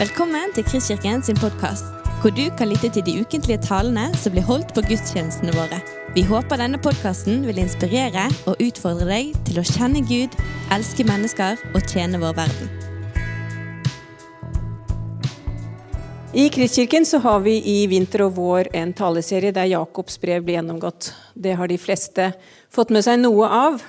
Velkommen 0.00 0.48
til 0.56 0.64
Kristkirken 0.64 1.20
sin 1.20 1.36
podkast, 1.36 1.90
hvor 2.22 2.32
du 2.32 2.46
kan 2.56 2.70
lytte 2.70 2.88
til 2.88 3.02
de 3.04 3.20
ukentlige 3.20 3.60
talene 3.60 4.06
som 4.16 4.32
blir 4.32 4.46
holdt 4.48 4.70
på 4.72 4.80
gudstjenestene 4.86 5.52
våre. 5.52 5.76
Vi 6.14 6.22
håper 6.24 6.56
denne 6.56 6.80
podkasten 6.80 7.42
vil 7.44 7.60
inspirere 7.60 8.22
og 8.48 8.62
utfordre 8.64 9.10
deg 9.10 9.34
til 9.44 9.60
å 9.60 9.66
kjenne 9.68 10.00
Gud, 10.08 10.38
elske 10.72 11.04
mennesker 11.04 11.60
og 11.74 11.84
tjene 11.84 12.22
vår 12.22 12.32
verden. 12.40 12.72
I 16.32 16.48
Kristkirken 16.48 17.04
så 17.04 17.20
har 17.20 17.44
vi 17.44 17.58
i 17.60 17.76
vinter 17.92 18.24
og 18.30 18.38
vår 18.40 18.72
en 18.80 18.96
taleserie 18.96 19.52
der 19.52 19.68
Jakobs 19.68 20.16
brev 20.24 20.48
blir 20.48 20.62
gjennomgått. 20.62 21.12
Det 21.36 21.60
har 21.60 21.68
de 21.68 21.76
fleste 21.76 22.32
fått 22.72 22.88
med 22.88 23.04
seg 23.04 23.20
noe 23.20 23.52
av. 23.52 23.84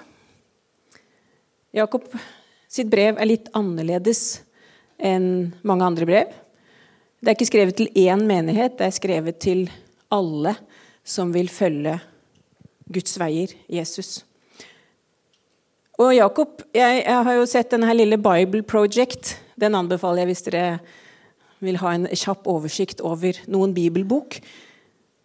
Jakob 1.72 2.12
sitt 2.68 2.92
brev 2.92 3.16
er 3.16 3.32
litt 3.38 3.54
annerledes 3.56 4.42
enn 5.02 5.52
mange 5.68 5.88
andre 5.88 6.08
brev. 6.08 6.34
Det 7.22 7.30
er 7.30 7.38
ikke 7.38 7.52
skrevet 7.52 7.78
til 7.78 7.90
én 8.02 8.24
menighet, 8.26 8.78
det 8.80 8.88
er 8.88 8.96
skrevet 8.96 9.42
til 9.42 9.68
alle 10.12 10.56
som 11.06 11.34
vil 11.34 11.50
følge 11.50 12.00
Guds 12.92 13.18
veier, 13.20 13.54
Jesus. 13.72 14.24
Og 16.02 16.16
Jakob, 16.16 16.64
jeg, 16.74 17.04
jeg 17.06 17.24
har 17.28 17.38
jo 17.38 17.46
sett 17.50 17.72
denne 17.72 17.94
lille 17.94 18.18
Bible 18.18 18.64
Project. 18.66 19.36
Den 19.60 19.78
anbefaler 19.78 20.24
jeg 20.24 20.32
hvis 20.32 20.46
dere 20.48 20.66
vil 21.62 21.78
ha 21.78 21.94
en 21.94 22.08
kjapp 22.10 22.48
oversikt 22.50 23.04
over 23.06 23.38
noen 23.52 23.76
bibelbok. 23.78 24.40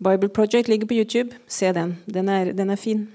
Bible 0.04 0.28
Project 0.28 0.68
ligger 0.68 0.90
på 0.90 0.98
YouTube. 0.98 1.38
Se 1.48 1.72
den. 1.72 1.96
Den 2.04 2.28
er, 2.28 2.52
den 2.52 2.70
er 2.70 2.80
fin. 2.80 3.06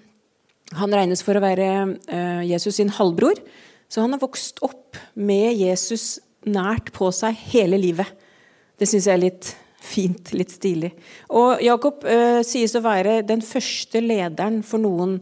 Han 0.80 0.94
regnes 0.96 1.22
for 1.22 1.38
å 1.38 1.44
være 1.44 1.68
uh, 2.10 2.42
Jesus 2.48 2.80
sin 2.80 2.90
halvbror, 2.96 3.38
så 3.92 4.06
han 4.06 4.16
har 4.16 4.22
vokst 4.24 4.62
opp 4.64 4.98
med 5.20 5.60
Jesus 5.60 6.16
nært 6.48 6.92
på 6.96 7.12
seg 7.14 7.38
hele 7.52 7.80
livet. 7.82 8.08
Det 8.80 8.88
syns 8.90 9.08
jeg 9.08 9.14
er 9.14 9.24
litt 9.26 9.52
fint, 9.82 10.32
litt 10.34 10.54
stilig. 10.54 10.92
Og 11.34 11.62
Jakob 11.64 12.06
eh, 12.06 12.42
sies 12.46 12.74
å 12.78 12.84
være 12.86 13.22
den 13.28 13.44
første 13.46 14.02
lederen 14.04 14.62
for 14.66 14.82
noen 14.82 15.20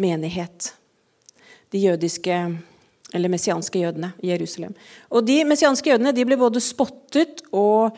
menighet. 0.00 0.72
De 1.74 1.82
jødiske, 1.82 2.38
eller 3.14 3.32
messianske 3.32 3.82
jødene 3.82 4.12
i 4.22 4.32
Jerusalem. 4.32 4.74
Og 5.10 5.26
De 5.26 5.40
messianske 5.46 5.90
jødene 5.90 6.14
de 6.14 6.26
ble 6.26 6.38
både 6.38 6.62
spottet 6.62 7.44
og 7.54 7.94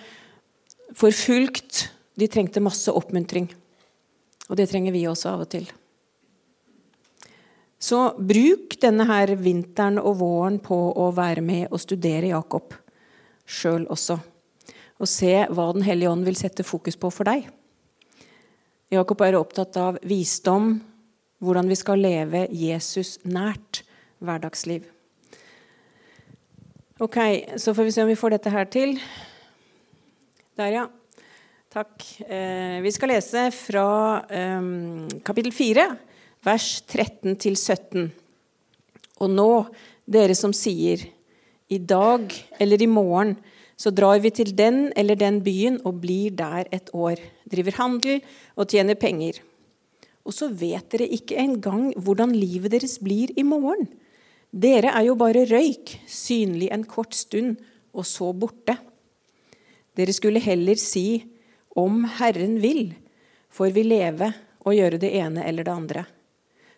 forfulgt. 0.97 1.86
De 2.17 2.28
trengte 2.33 2.64
masse 2.64 2.92
oppmuntring. 2.92 3.50
Og 4.48 4.56
det 4.56 4.70
trenger 4.70 4.95
vi 4.95 5.08
også 5.08 5.34
av 5.34 5.45
og 5.45 5.50
til. 5.52 5.67
Så 7.78 8.16
bruk 8.19 8.78
denne 8.80 9.05
her 9.08 9.34
vinteren 9.36 10.00
og 10.00 10.19
våren 10.22 10.56
på 10.64 10.78
å 10.96 11.10
være 11.14 11.44
med 11.44 11.69
og 11.69 11.80
studere 11.83 12.33
Jakob 12.33 12.72
sjøl 13.46 13.84
også. 13.92 14.16
Og 14.96 15.08
se 15.10 15.33
hva 15.52 15.70
Den 15.77 15.84
hellige 15.84 16.10
ånd 16.10 16.24
vil 16.24 16.38
sette 16.38 16.64
fokus 16.64 16.96
på 16.96 17.12
for 17.12 17.28
deg. 17.28 17.46
Jakob 18.92 19.20
er 19.27 19.36
opptatt 19.36 19.77
av 19.77 19.98
visdom, 20.06 20.78
hvordan 21.42 21.68
vi 21.68 21.77
skal 21.77 22.00
leve 22.00 22.46
Jesus 22.55 23.18
nært 23.28 23.83
hverdagsliv. 24.24 24.86
Ok, 27.02 27.18
så 27.61 27.74
får 27.77 27.84
vi 27.84 27.92
se 27.92 28.05
om 28.06 28.08
vi 28.08 28.16
får 28.16 28.38
dette 28.38 28.52
her 28.55 28.70
til. 28.72 28.96
Der, 30.56 30.70
ja. 30.72 30.86
Takk. 31.77 32.06
Eh, 32.24 32.80
vi 32.80 32.92
skal 32.94 33.12
lese 33.12 33.50
fra 33.52 33.88
eh, 34.33 34.70
kapittel 35.27 35.52
4 35.52 35.90
vers 36.47 36.83
13-17. 36.86 38.06
Og 39.19 39.33
nå, 39.33 39.50
dere 40.06 40.36
som 40.39 40.55
sier, 40.55 41.02
i 41.66 41.78
dag 41.83 42.30
eller 42.62 42.83
i 42.83 42.86
morgen 42.86 43.34
så 43.77 43.91
drar 43.91 44.20
vi 44.22 44.30
til 44.33 44.52
den 44.56 44.92
eller 44.97 45.19
den 45.19 45.41
byen 45.44 45.80
og 45.84 45.98
blir 46.05 46.36
der 46.39 46.69
et 46.72 46.92
år, 46.94 47.18
driver 47.51 47.77
handel 47.80 48.23
og 48.55 48.70
tjener 48.70 48.96
penger. 48.96 49.40
Og 50.27 50.34
så 50.34 50.48
vet 50.48 50.89
dere 50.95 51.11
ikke 51.18 51.39
engang 51.39 51.90
hvordan 51.98 52.34
livet 52.34 52.73
deres 52.74 52.96
blir 53.02 53.34
i 53.36 53.45
morgen. 53.46 53.89
Dere 54.51 54.95
er 54.95 55.08
jo 55.08 55.18
bare 55.18 55.45
røyk, 55.51 55.98
synlig 56.07 56.70
en 56.73 56.86
kort 56.86 57.14
stund, 57.14 57.58
og 57.96 58.07
så 58.07 58.30
borte. 58.36 58.77
Dere 59.96 60.14
skulle 60.14 60.42
heller 60.45 60.78
si 60.80 61.24
om 61.77 62.05
Herren 62.18 62.58
vil, 62.63 62.90
får 63.52 63.73
vi 63.77 63.84
leve 63.86 64.30
og 64.67 64.77
gjøre 64.77 65.01
det 65.01 65.13
ene 65.18 65.45
eller 65.48 65.67
det 65.67 65.74
andre. 65.74 66.05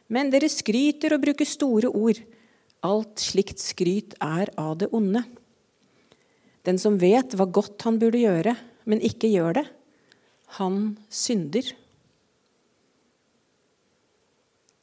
Men 0.09 0.33
dere 0.33 0.49
skryter 0.51 1.15
og 1.15 1.23
bruker 1.25 1.49
store 1.49 1.91
ord. 1.93 2.21
Alt 2.87 3.21
slikt 3.21 3.61
skryt 3.61 4.15
er 4.23 4.51
av 4.61 4.79
det 4.81 4.89
onde. 4.95 5.25
Den 6.65 6.81
som 6.81 6.99
vet 7.01 7.35
hva 7.37 7.47
godt 7.49 7.85
han 7.87 7.99
burde 8.01 8.21
gjøre, 8.21 8.55
men 8.89 9.05
ikke 9.05 9.31
gjør 9.31 9.61
det, 9.61 9.67
han 10.59 10.97
synder. 11.13 11.67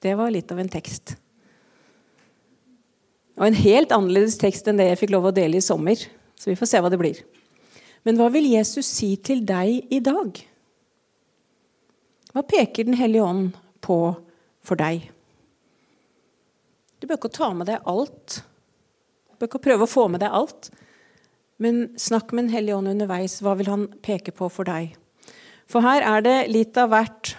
Det 0.05 0.13
var 0.17 0.33
litt 0.33 0.51
av 0.53 0.61
en 0.61 0.69
tekst. 0.69 1.15
Og 3.35 3.47
en 3.47 3.57
helt 3.57 3.93
annerledes 3.95 4.37
tekst 4.39 4.67
enn 4.69 4.77
det 4.79 4.91
jeg 4.91 5.01
fikk 5.01 5.15
lov 5.15 5.31
å 5.31 5.35
dele 5.35 5.59
i 5.59 5.65
sommer. 5.65 5.97
Så 6.37 6.51
vi 6.51 6.57
får 6.59 6.69
se 6.69 6.81
hva 6.83 6.91
det 6.93 6.99
blir. 7.01 7.23
Men 8.05 8.19
hva 8.19 8.29
vil 8.31 8.45
Jesus 8.51 8.85
si 8.85 9.15
til 9.17 9.41
deg 9.47 9.89
i 9.89 9.99
dag? 10.03 10.37
Hva 12.35 12.43
peker 12.45 12.85
Den 12.85 12.99
hellige 12.99 13.25
ånd 13.25 13.57
på 13.81 13.97
for 14.65 14.77
deg? 14.77 15.14
Du 17.05 17.11
bør 17.11 17.19
ikke 17.19 17.35
ta 17.37 17.51
med 17.53 17.67
deg 17.69 17.83
alt. 17.85 18.39
Du 19.29 19.35
bør 19.37 19.45
ikke 19.51 19.59
prøve 19.67 19.85
å 19.85 19.89
få 19.91 20.07
med 20.09 20.23
deg 20.23 20.33
alt. 20.33 20.71
Men 21.61 21.91
snakk 22.01 22.31
med 22.33 22.47
Den 22.47 22.55
hellige 22.55 22.79
ånd 22.79 22.89
underveis. 22.89 23.35
Hva 23.45 23.53
vil 23.59 23.69
han 23.69 23.83
peke 24.01 24.33
på 24.33 24.49
for 24.49 24.65
deg? 24.65 24.95
For 25.69 25.85
her 25.85 26.01
er 26.01 26.25
det 26.25 26.33
litt 26.49 26.73
av 26.81 26.89
hvert. 26.89 27.35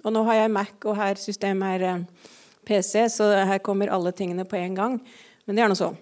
Og 0.00 0.16
nå 0.16 0.24
har 0.24 0.38
jeg 0.38 0.54
Mac, 0.56 0.72
og 0.88 0.96
her 0.96 1.20
systemet 1.20 1.74
er 1.74 1.86
eh, 1.90 2.32
PC, 2.64 3.10
så 3.12 3.28
her 3.44 3.60
kommer 3.60 3.92
alle 3.92 4.14
tingene 4.16 4.48
på 4.48 4.56
en 4.56 4.80
gang. 4.80 4.98
Men 5.44 5.60
det 5.60 5.66
er 5.66 5.68
nå 5.68 5.76
så. 5.76 5.92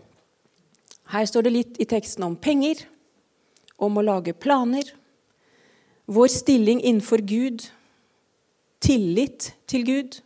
Her 1.11 1.27
står 1.27 1.49
det 1.51 1.57
litt 1.59 1.83
i 1.83 1.91
teksten 1.91 2.23
om 2.23 2.39
penger, 2.39 2.87
om 3.83 3.99
å 3.99 4.11
lage 4.13 4.39
planer, 4.39 4.95
vår 6.07 6.31
stilling 6.39 6.87
innenfor 6.87 7.27
Gud, 7.27 7.67
tillit 8.79 9.57
til 9.67 9.91
Gud. 9.91 10.23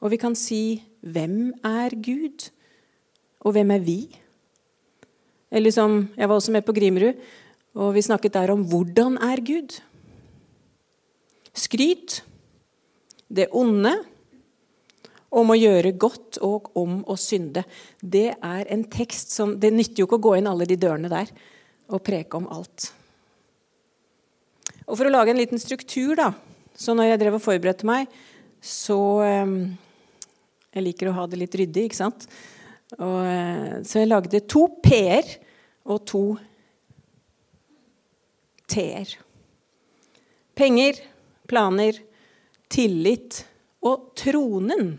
Og 0.00 0.16
vi 0.16 0.24
kan 0.24 0.32
si 0.32 0.62
hvem 1.00 1.52
er 1.64 1.94
Gud, 1.96 2.50
og 3.40 3.54
hvem 3.56 3.70
er 3.76 3.84
vi? 3.84 4.00
Eller 5.50 5.72
som 5.74 6.08
Jeg 6.16 6.28
var 6.28 6.36
også 6.36 6.52
med 6.52 6.64
på 6.64 6.74
Grimrud, 6.76 7.16
og 7.74 7.94
vi 7.94 8.02
snakket 8.02 8.34
der 8.34 8.52
om 8.52 8.62
hvordan 8.66 9.18
er 9.18 9.40
Gud? 9.40 9.80
Skryt. 11.54 12.22
Det 13.28 13.48
onde. 13.52 13.94
Om 15.30 15.52
å 15.52 15.58
gjøre 15.58 15.92
godt 15.94 16.40
og 16.42 16.72
om 16.78 17.04
å 17.06 17.14
synde. 17.14 17.62
Det 18.02 18.34
er 18.34 18.64
en 18.66 18.82
tekst 18.90 19.30
som 19.30 19.54
Det 19.62 19.70
nytter 19.70 20.02
jo 20.02 20.08
ikke 20.08 20.18
å 20.18 20.26
gå 20.26 20.32
inn 20.38 20.50
alle 20.50 20.66
de 20.66 20.78
dørene 20.78 21.10
der 21.10 21.30
og 21.90 22.02
preke 22.06 22.38
om 22.38 22.48
alt. 22.50 22.90
Og 24.86 24.98
For 24.98 25.06
å 25.06 25.12
lage 25.12 25.30
en 25.30 25.38
liten 25.38 25.58
struktur, 25.58 26.16
da 26.18 26.32
Så 26.74 26.94
når 26.94 27.12
jeg 27.12 27.20
drev 27.20 27.38
og 27.38 27.44
forberedte 27.44 27.86
meg, 27.86 28.08
så 28.60 28.96
um, 29.44 29.76
jeg 30.70 30.86
liker 30.86 31.10
å 31.10 31.16
ha 31.18 31.26
det 31.26 31.40
litt 31.40 31.56
ryddig, 31.58 31.88
ikke 31.88 31.98
sant? 31.98 32.26
Og, 32.98 33.18
eh, 33.26 33.80
så 33.86 34.02
jeg 34.02 34.10
lagde 34.10 34.42
to 34.50 34.66
P-er 34.82 35.26
og 35.90 36.04
to 36.06 36.24
T-er. 38.70 39.16
Penger, 40.54 41.00
planer, 41.50 41.98
tillit 42.70 43.40
og 43.82 44.12
tronen. 44.18 44.92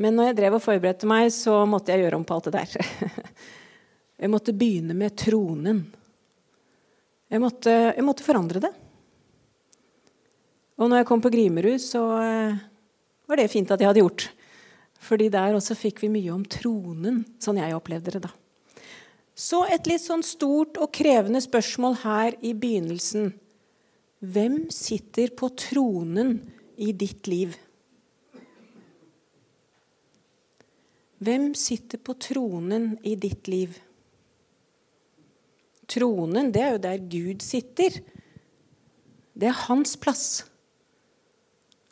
Men 0.00 0.16
når 0.16 0.30
jeg 0.30 0.38
drev 0.40 0.58
og 0.58 0.64
forberedte 0.64 1.08
meg, 1.08 1.30
så 1.32 1.62
måtte 1.68 1.92
jeg 1.92 2.04
gjøre 2.04 2.20
om 2.20 2.26
på 2.28 2.36
alt 2.36 2.50
det 2.50 2.58
der. 2.58 2.76
Jeg 4.20 4.28
måtte 4.28 4.52
begynne 4.52 4.92
med 4.92 5.14
tronen. 5.16 5.78
Jeg 7.32 7.40
måtte, 7.40 7.72
jeg 7.96 8.04
måtte 8.04 8.24
forandre 8.26 8.60
det. 8.60 8.70
Og 10.76 10.90
når 10.90 11.00
jeg 11.00 11.06
kom 11.08 11.22
på 11.24 11.30
Grimerud, 11.32 11.80
så 11.80 12.02
eh, 12.20 12.58
var 13.30 13.40
det 13.40 13.50
fint 13.52 13.70
at 13.70 13.80
jeg 13.80 13.90
hadde 13.90 14.02
gjort. 14.02 14.28
Fordi 15.00 15.30
der 15.32 15.56
også 15.56 15.76
fikk 15.78 16.02
vi 16.04 16.12
mye 16.12 16.32
om 16.34 16.44
tronen, 16.44 17.22
sånn 17.40 17.60
jeg 17.60 17.76
opplevde 17.76 18.16
det 18.16 18.24
da. 18.26 18.32
Så 19.40 19.62
et 19.72 19.86
litt 19.88 20.02
sånn 20.02 20.24
stort 20.26 20.76
og 20.82 20.90
krevende 20.92 21.40
spørsmål 21.40 22.00
her 22.02 22.36
i 22.44 22.52
begynnelsen. 22.52 23.30
Hvem 24.20 24.66
sitter 24.74 25.32
på 25.32 25.48
tronen 25.56 26.34
i 26.76 26.90
ditt 26.92 27.30
liv? 27.30 27.54
Hvem 31.24 31.54
sitter 31.56 32.00
på 32.04 32.16
tronen 32.20 32.94
i 33.04 33.14
ditt 33.20 33.48
liv? 33.48 33.78
Tronen, 35.90 36.52
det 36.52 36.62
er 36.64 36.76
jo 36.76 36.84
der 36.84 37.08
Gud 37.12 37.44
sitter. 37.44 37.96
Det 39.32 39.48
er 39.48 39.62
hans 39.66 39.96
plass. 40.00 40.49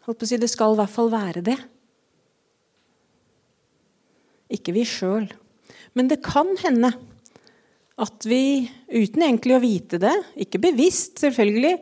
Holdt 0.08 0.22
på 0.22 0.25
å 0.25 0.31
si, 0.31 0.38
Det 0.40 0.49
skal 0.49 0.72
i 0.72 0.78
hvert 0.81 0.94
fall 0.94 1.10
være 1.12 1.43
det. 1.44 1.58
Ikke 4.56 4.72
vi 4.72 4.87
sjøl. 4.88 5.28
Men 5.93 6.08
det 6.08 6.22
kan 6.25 6.55
hende 6.62 6.94
at 8.00 8.25
vi, 8.25 8.64
uten 8.88 9.26
egentlig 9.26 9.58
å 9.58 9.60
vite 9.60 10.00
det, 10.00 10.14
ikke 10.40 10.62
bevisst 10.64 11.20
selvfølgelig, 11.20 11.76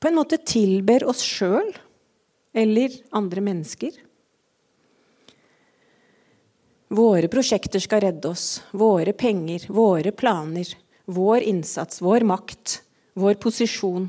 på 0.00 0.08
en 0.08 0.16
måte 0.16 0.40
tilber 0.42 1.04
oss 1.06 1.22
sjøl 1.22 1.70
eller 2.56 2.98
andre 3.14 3.44
mennesker. 3.46 3.94
Våre 6.90 7.30
prosjekter 7.30 7.78
skal 7.78 8.02
redde 8.08 8.32
oss. 8.32 8.64
Våre 8.74 9.12
penger, 9.14 9.68
våre 9.70 10.10
planer, 10.10 10.72
vår 11.06 11.46
innsats, 11.46 12.02
vår 12.02 12.26
makt, 12.26 12.80
vår 13.14 13.38
posisjon. 13.38 14.08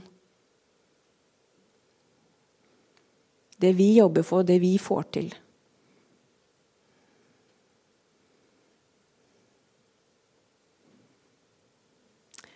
Det 3.61 3.75
vi 3.77 3.93
jobber 3.99 4.25
for, 4.25 4.45
det 4.47 4.57
vi 4.63 4.75
får 4.81 5.07
til. 5.17 5.29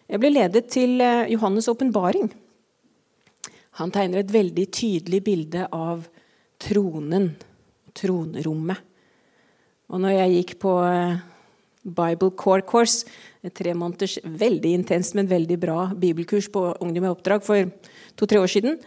Jeg 0.05 0.21
ble 0.21 0.29
ledet 0.31 0.67
til 0.69 1.01
eh, 1.01 1.27
Johannes' 1.33 1.69
åpenbaring. 1.71 2.29
Han 3.81 3.91
tegner 3.91 4.21
et 4.21 4.31
veldig 4.31 4.65
tydelig 4.71 5.21
bilde 5.25 5.65
av 5.73 6.05
tronen, 6.61 7.31
tronrommet. 7.97 8.83
Og 9.91 10.01
når 10.01 10.13
jeg 10.15 10.35
gikk 10.35 10.53
på 10.61 10.75
eh, 10.87 11.23
Bible 11.85 12.31
Core 12.37 12.65
Course, 12.65 13.09
et 13.45 13.53
tre 13.53 13.73
måneders 13.77 14.17
veldig 14.23 14.71
intenst, 14.77 15.17
men 15.17 15.29
veldig 15.29 15.57
bra 15.61 15.89
bibelkurs 15.93 16.47
på 16.53 16.63
Ungdom 16.81 17.09
i 17.09 17.11
oppdrag 17.11 17.43
for 17.45 17.73
to-tre 18.17 18.41
år 18.41 18.49
siden, 18.49 18.79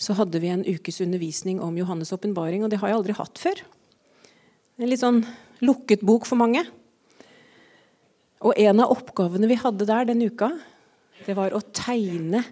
så 0.00 0.16
hadde 0.18 0.40
vi 0.42 0.50
en 0.50 0.64
ukes 0.66 1.00
undervisning 1.04 1.60
om 1.62 1.76
Johannes' 1.78 2.12
åpenbaring, 2.14 2.64
og 2.64 2.70
det 2.70 2.80
har 2.82 2.90
jeg 2.90 2.98
aldri 2.98 3.16
hatt 3.18 3.38
før. 3.38 3.62
En 4.80 4.90
litt 4.90 5.02
sånn 5.02 5.22
lukket 5.62 6.02
bok 6.06 6.26
for 6.26 6.40
mange. 6.40 6.64
Og 8.42 8.58
en 8.58 8.82
av 8.82 8.94
oppgavene 8.94 9.50
vi 9.50 9.60
hadde 9.60 9.86
der 9.86 10.08
den 10.08 10.24
uka, 10.24 10.50
det 11.22 11.36
var 11.38 11.54
å 11.54 11.62
tegne 11.74 12.42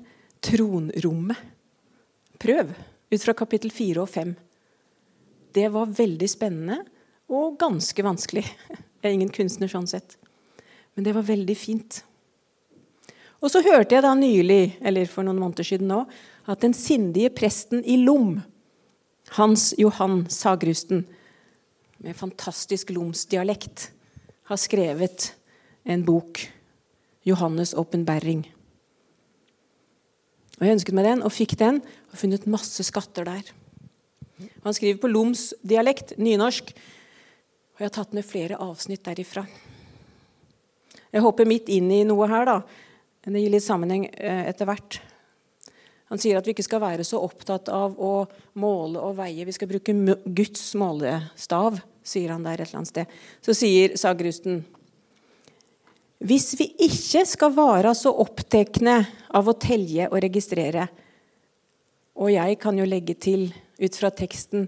tronrommet. 0.45 1.49
Prøv 2.41 2.71
ut 3.11 3.25
fra 3.25 3.35
kapittel 3.37 3.73
4 3.75 4.01
og 4.01 4.09
5. 4.09 4.37
Det 5.53 5.67
var 5.75 5.91
veldig 5.93 6.29
spennende 6.31 6.79
og 7.31 7.59
ganske 7.61 8.05
vanskelig. 8.07 8.47
Jeg 9.01 9.09
er 9.09 9.17
ingen 9.17 9.33
kunstner 9.35 9.71
sånn 9.71 9.89
sett. 9.91 10.17
Men 10.95 11.07
det 11.07 11.15
var 11.17 11.27
veldig 11.27 11.57
fint. 11.59 12.01
Og 13.41 13.49
så 13.53 13.63
hørte 13.65 13.97
jeg 13.97 14.05
da 14.05 14.13
nylig, 14.17 14.77
eller 14.85 15.09
for 15.09 15.25
noen 15.25 15.41
måneder 15.41 15.67
siden 15.67 15.89
nå, 15.91 16.03
at 16.47 16.63
den 16.65 16.75
sindige 16.77 17.31
presten 17.35 17.85
i 17.85 17.99
Lom, 18.01 18.41
Hans 19.37 19.75
Johan 19.79 20.25
Sagrusten, 20.33 21.05
med 22.01 22.17
fantastisk 22.17 22.91
lomsdialekt, 22.91 23.91
har 24.49 24.57
skrevet 24.57 25.35
en 25.85 26.05
bok, 26.05 26.41
'Johannes' 27.27 27.75
åpenbæring'. 27.77 28.47
Og 30.61 30.67
Jeg 30.67 30.73
ønsket 30.73 30.95
meg 30.95 31.05
den, 31.05 31.23
og 31.23 31.33
fikk 31.33 31.59
den, 31.59 31.83
og 32.13 32.19
funnet 32.19 32.47
masse 32.47 32.85
skatter 32.85 33.25
der. 33.25 33.43
Han 34.65 34.75
skriver 34.75 35.01
på 35.01 35.09
Loms 35.09 35.55
dialekt, 35.63 36.19
nynorsk, 36.19 36.73
og 37.75 37.81
jeg 37.81 37.89
har 37.89 37.95
tatt 37.97 38.13
med 38.13 38.25
flere 38.25 38.59
avsnitt 38.61 39.05
derifra. 39.05 39.47
Jeg 41.13 41.23
hopper 41.25 41.49
midt 41.49 41.69
inn 41.73 41.91
i 41.91 42.05
noe 42.05 42.29
her, 42.29 42.45
da. 42.45 42.61
Det 43.25 43.41
gir 43.41 43.53
litt 43.53 43.65
sammenheng 43.65 44.07
eh, 44.13 44.49
etter 44.49 44.69
hvert. 44.69 45.01
Han 46.11 46.19
sier 46.19 46.41
at 46.41 46.47
vi 46.47 46.55
ikke 46.57 46.67
skal 46.67 46.83
være 46.83 47.05
så 47.07 47.21
opptatt 47.23 47.69
av 47.71 47.95
å 47.95 48.25
måle 48.59 48.99
og 48.99 49.15
veie. 49.21 49.47
Vi 49.47 49.55
skal 49.55 49.71
bruke 49.71 49.95
Guds 50.27 50.65
målestav, 50.79 51.79
sier 52.03 52.33
han 52.35 52.43
der 52.47 52.59
et 52.59 52.67
eller 52.67 52.81
annet 52.81 52.91
sted. 52.91 53.19
Så 53.47 53.55
sier 53.55 53.95
Sagrusten 54.01 54.65
Hvis 56.19 56.53
vi 56.59 56.67
ikke 56.89 57.23
skal 57.31 57.55
være 57.55 57.95
så 57.95 58.11
opptekne 58.25 58.97
av 59.31 59.49
å 59.49 59.55
telje 59.55 60.09
og 60.11 60.19
registrere 60.25 60.89
Og 62.19 62.33
jeg 62.35 62.59
kan 62.61 62.79
jo 62.79 62.89
legge 62.89 63.15
til, 63.15 63.47
ut 63.79 63.97
fra 63.97 64.11
teksten, 64.11 64.67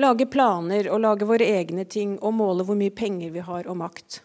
lage 0.00 0.28
planer 0.30 0.86
og 0.94 1.02
lage 1.02 1.26
våre 1.28 1.50
egne 1.58 1.84
ting 1.84 2.14
og 2.22 2.38
måle 2.38 2.64
hvor 2.64 2.78
mye 2.78 2.94
penger 2.94 3.34
vi 3.34 3.42
har 3.44 3.66
og 3.66 3.76
makt. 3.82 4.22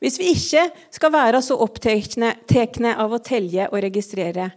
Hvis 0.00 0.16
vi 0.20 0.30
ikke 0.32 0.64
skal 0.92 1.12
være 1.12 1.42
så 1.44 1.58
opptekne 1.60 2.94
av 2.96 3.12
å 3.12 3.20
telje 3.24 3.66
og 3.68 3.82
registrere, 3.84 4.48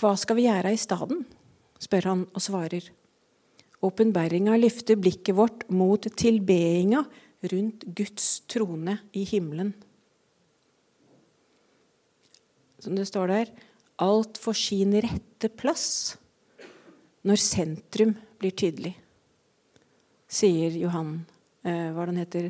hva 0.00 0.14
skal 0.16 0.38
vi 0.38 0.46
gjøre 0.46 0.72
i 0.72 0.80
staden? 0.80 1.26
spør 1.80 2.06
han 2.10 2.22
og 2.36 2.42
svarer. 2.44 2.84
Åpenbæringa 3.80 4.58
løfter 4.60 4.98
blikket 5.00 5.32
vårt 5.36 5.62
mot 5.72 6.04
tilbedinga 6.04 7.00
rundt 7.52 7.86
Guds 7.96 8.42
trone 8.52 8.98
i 9.16 9.24
himmelen. 9.24 9.72
Som 12.80 12.96
det 12.96 13.06
står 13.08 13.32
der 13.32 13.52
alt 14.00 14.40
får 14.40 14.56
sin 14.56 14.92
rette 15.04 15.50
plass 15.52 16.16
når 17.28 17.40
sentrum 17.40 18.14
blir 18.40 18.54
tydelig, 18.56 18.94
sier 20.30 20.76
Johan 20.80 21.18
eh, 21.68 21.90
hva 21.92 22.06
den 22.08 22.20
heter, 22.22 22.48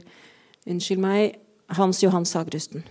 Unnskyld 0.68 1.00
meg, 1.00 1.38
Hans 1.72 2.02
Johan 2.02 2.26
Sagrusten. 2.28 2.84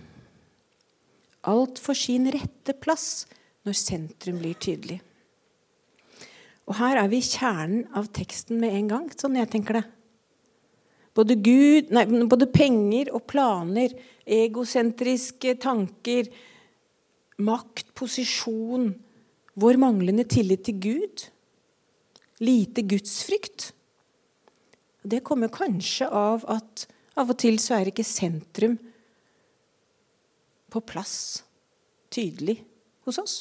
Alt 1.46 1.78
får 1.78 1.96
sin 1.96 2.26
rette 2.32 2.74
plass 2.82 3.26
når 3.66 3.76
sentrum 3.78 4.40
blir 4.40 4.56
tydelig. 4.58 4.98
Og 6.70 6.76
her 6.78 7.00
er 7.00 7.08
vi 7.10 7.20
i 7.20 7.26
kjernen 7.26 7.86
av 7.98 8.10
teksten 8.14 8.60
med 8.62 8.74
en 8.74 8.90
gang, 8.90 9.08
sånn 9.14 9.38
jeg 9.38 9.50
tenker 9.50 9.80
det. 9.80 9.86
Både, 11.18 11.34
Gud, 11.34 11.90
nei, 11.90 12.04
både 12.30 12.46
penger 12.50 13.10
og 13.16 13.24
planer, 13.30 13.92
egosentriske 14.30 15.56
tanker, 15.62 16.30
makt, 17.42 17.88
posisjon, 17.98 18.92
vår 19.60 19.80
manglende 19.82 20.24
tillit 20.30 20.62
til 20.68 20.78
Gud, 20.80 21.26
lite 22.40 22.84
gudsfrykt. 22.86 23.72
Det 25.02 25.24
kommer 25.26 25.50
kanskje 25.52 26.06
av 26.06 26.46
at 26.48 26.86
av 27.18 27.30
og 27.32 27.38
til 27.40 27.58
så 27.62 27.78
er 27.78 27.90
ikke 27.90 28.06
sentrum 28.06 28.76
på 30.70 30.82
plass 30.86 31.42
tydelig 32.14 32.60
hos 33.06 33.18
oss. 33.22 33.36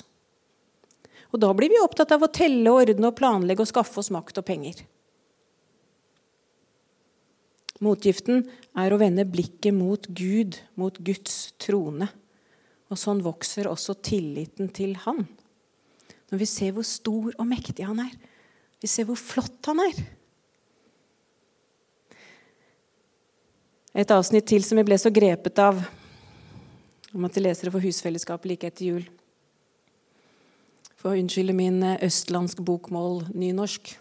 Og 1.29 1.41
da 1.41 1.51
blir 1.53 1.69
vi 1.69 1.81
opptatt 1.81 2.13
av 2.15 2.25
å 2.25 2.31
telle, 2.33 2.71
ordne 2.71 3.11
og 3.11 3.17
planlegge 3.17 3.61
og 3.61 3.69
skaffe 3.69 4.01
oss 4.01 4.09
makt 4.13 4.41
og 4.41 4.47
penger. 4.47 4.81
Motgiften 7.85 8.43
er 8.77 8.91
å 8.91 8.99
vende 8.99 9.27
blikket 9.29 9.75
mot 9.75 10.09
Gud, 10.11 10.57
mot 10.75 10.97
Guds 11.05 11.53
trone. 11.61 12.09
Og 12.89 12.97
sånn 12.97 13.21
vokser 13.23 13.69
også 13.69 13.95
tilliten 14.03 14.71
til 14.73 14.97
Han. 15.05 15.27
Når 16.29 16.41
vi 16.41 16.47
ser 16.49 16.73
hvor 16.75 16.87
stor 16.87 17.29
og 17.37 17.45
mektig 17.47 17.85
Han 17.87 18.01
er. 18.03 18.15
Vi 18.81 18.89
ser 18.89 19.07
hvor 19.07 19.19
flott 19.19 19.69
Han 19.69 19.83
er. 19.85 20.01
Et 23.99 24.11
avsnitt 24.15 24.45
til 24.47 24.63
som 24.63 24.79
jeg 24.79 24.87
ble 24.87 24.95
så 24.95 25.09
grepet 25.11 25.59
av. 25.59 25.79
Jeg 27.09 27.19
måtte 27.19 27.41
lese 27.43 27.65
det 27.65 27.71
for 27.73 27.83
Husfellesskapet 27.83 28.47
like 28.47 28.69
etter 28.69 28.85
jul. 28.85 29.01
For 30.99 31.11
å 31.11 31.19
unnskylde 31.19 31.55
min 31.57 31.81
eh, 31.83 31.97
østlandsk 32.07 32.61
bokmål-nynorsk. 32.63 33.91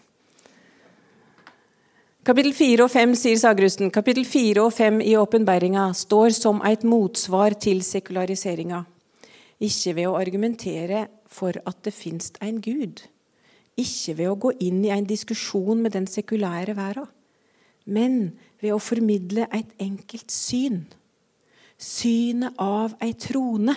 Kapittel 2.29 2.55
4 2.55 2.85
og 2.85 2.93
5 2.93 3.17
sier 3.19 3.41
Sagrusten, 3.41 3.91
kapittel 3.91 4.23
4 4.27 4.63
og 4.63 4.71
5 4.77 5.03
i 5.03 5.17
åpenbæringa 5.19 5.89
står 5.97 6.31
som 6.37 6.63
et 6.67 6.87
motsvar 6.87 7.57
til 7.59 7.83
sekulariseringa. 7.83 8.85
Ikke 9.59 9.97
ved 9.99 10.07
å 10.07 10.17
argumentere 10.19 11.07
for 11.27 11.59
at 11.67 11.83
det 11.83 11.95
fins 11.95 12.31
en 12.39 12.63
gud. 12.63 13.03
Ikke 13.75 14.15
ved 14.15 14.31
å 14.31 14.39
gå 14.47 14.55
inn 14.63 14.83
i 14.85 14.95
en 14.95 15.07
diskusjon 15.07 15.81
med 15.83 15.97
den 15.97 16.07
sekulære 16.07 16.79
verden 16.79 17.09
men 17.89 18.31
ved 18.61 18.75
å 18.75 18.81
formidle 18.81 19.47
et 19.55 19.71
enkelt 19.81 20.31
syn. 20.33 20.83
Synet 21.79 22.57
av 22.59 22.95
ei 23.03 23.13
trone 23.17 23.75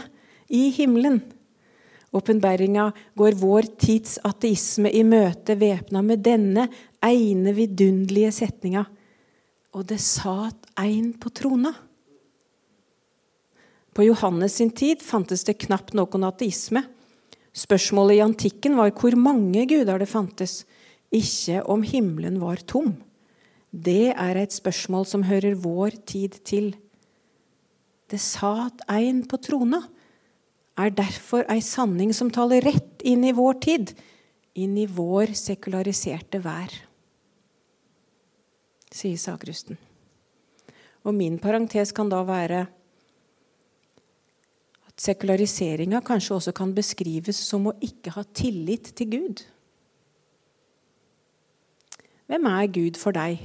i 0.53 0.69
himmelen. 0.75 1.21
Åpenbæringa 2.13 2.91
går 3.17 3.39
vår 3.41 3.69
tids 3.81 4.19
ateisme 4.27 4.91
i 4.93 5.01
møte 5.07 5.57
væpna 5.57 6.03
med 6.05 6.21
denne 6.27 6.67
ene 7.03 7.55
vidunderlige 7.57 8.35
setninga. 8.43 8.85
Og 9.73 9.87
det 9.89 10.01
sat 10.05 10.69
ein 10.77 11.15
på 11.17 11.33
trona. 11.33 11.73
På 13.93 14.05
Johannes 14.05 14.59
sin 14.61 14.73
tid 14.77 15.01
fantes 15.05 15.45
det 15.49 15.61
knapt 15.65 15.97
noen 15.97 16.29
ateisme. 16.29 16.85
Spørsmålet 17.53 18.19
i 18.19 18.25
antikken 18.25 18.77
var 18.77 18.93
hvor 18.97 19.17
mange 19.21 19.65
guder 19.69 20.01
det 20.01 20.09
fantes, 20.09 20.63
ikke 21.13 21.61
om 21.69 21.85
himmelen 21.85 22.39
var 22.41 22.61
tom. 22.65 22.95
Det 23.73 24.13
er 24.13 24.37
et 24.37 24.53
spørsmål 24.53 25.07
som 25.09 25.25
hører 25.25 25.57
vår 25.57 25.97
tid 26.05 26.37
til. 26.45 26.75
Det 28.13 28.21
sat 28.21 28.85
ein 28.93 29.23
på 29.25 29.41
trona 29.41 29.81
er 30.77 30.93
derfor 30.93 31.47
ei 31.53 31.63
sanning 31.65 32.13
som 32.13 32.31
taler 32.33 32.65
rett 32.65 33.01
inn 33.09 33.25
i 33.25 33.33
vår 33.33 33.57
tid, 33.65 33.95
inn 34.61 34.77
i 34.77 34.85
vår 34.85 35.33
sekulariserte 35.37 36.43
vær, 36.45 36.73
sier 38.93 39.17
Sagrusten. 39.17 39.81
Og 41.09 41.17
min 41.17 41.39
parentes 41.41 41.95
kan 41.97 42.13
da 42.13 42.21
være 42.29 42.67
at 44.87 45.01
sekulariseringa 45.01 46.03
kanskje 46.05 46.37
også 46.37 46.53
kan 46.57 46.77
beskrives 46.77 47.41
som 47.41 47.71
å 47.73 47.77
ikke 47.81 48.13
ha 48.19 48.27
tillit 48.37 48.93
til 49.01 49.11
Gud. 49.17 49.43
Hvem 52.29 52.47
er 52.53 52.71
Gud 52.77 53.01
for 53.01 53.17
deg? 53.17 53.41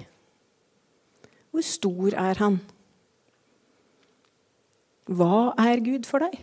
Hvor 1.58 1.66
stor 1.66 2.14
er 2.14 2.38
han? 2.38 2.60
Hva 5.10 5.56
er 5.58 5.80
Gud 5.82 6.06
for 6.06 6.22
deg? 6.22 6.36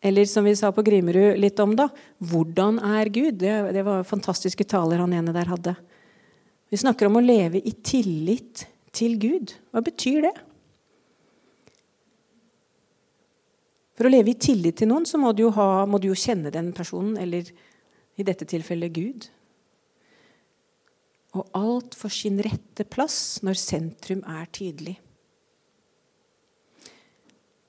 Eller 0.00 0.24
som 0.24 0.46
vi 0.48 0.54
sa 0.56 0.70
på 0.72 0.80
Grimerud 0.86 1.36
litt 1.36 1.60
om, 1.60 1.74
da. 1.76 1.90
Hvordan 2.16 2.78
er 2.80 3.10
Gud? 3.12 3.42
Det, 3.42 3.52
det 3.76 3.82
var 3.84 4.06
fantastiske 4.08 4.64
taler 4.64 5.02
han 5.02 5.12
ene 5.12 5.34
der 5.36 5.50
hadde. 5.52 5.74
Vi 6.72 6.80
snakker 6.80 7.10
om 7.10 7.18
å 7.20 7.22
leve 7.26 7.60
i 7.60 7.74
tillit 7.84 8.62
til 8.96 9.18
Gud. 9.20 9.52
Hva 9.68 9.82
betyr 9.84 10.24
det? 10.24 10.32
For 13.98 14.08
å 14.08 14.14
leve 14.14 14.32
i 14.32 14.38
tillit 14.40 14.80
til 14.80 14.88
noen 14.88 15.04
så 15.04 15.20
må 15.20 15.34
du 15.36 15.44
jo, 15.44 15.52
ha, 15.58 15.84
må 15.84 16.00
du 16.00 16.08
jo 16.08 16.16
kjenne 16.16 16.54
den 16.54 16.72
personen, 16.72 17.20
eller 17.20 17.52
i 18.16 18.24
dette 18.24 18.48
tilfellet 18.48 18.96
Gud. 18.96 19.28
Og 21.36 21.46
alt 21.54 21.94
får 21.94 22.12
sin 22.14 22.40
rette 22.42 22.86
plass 22.90 23.38
når 23.46 23.58
sentrum 23.60 24.24
er 24.26 24.48
tydelig. 24.50 24.96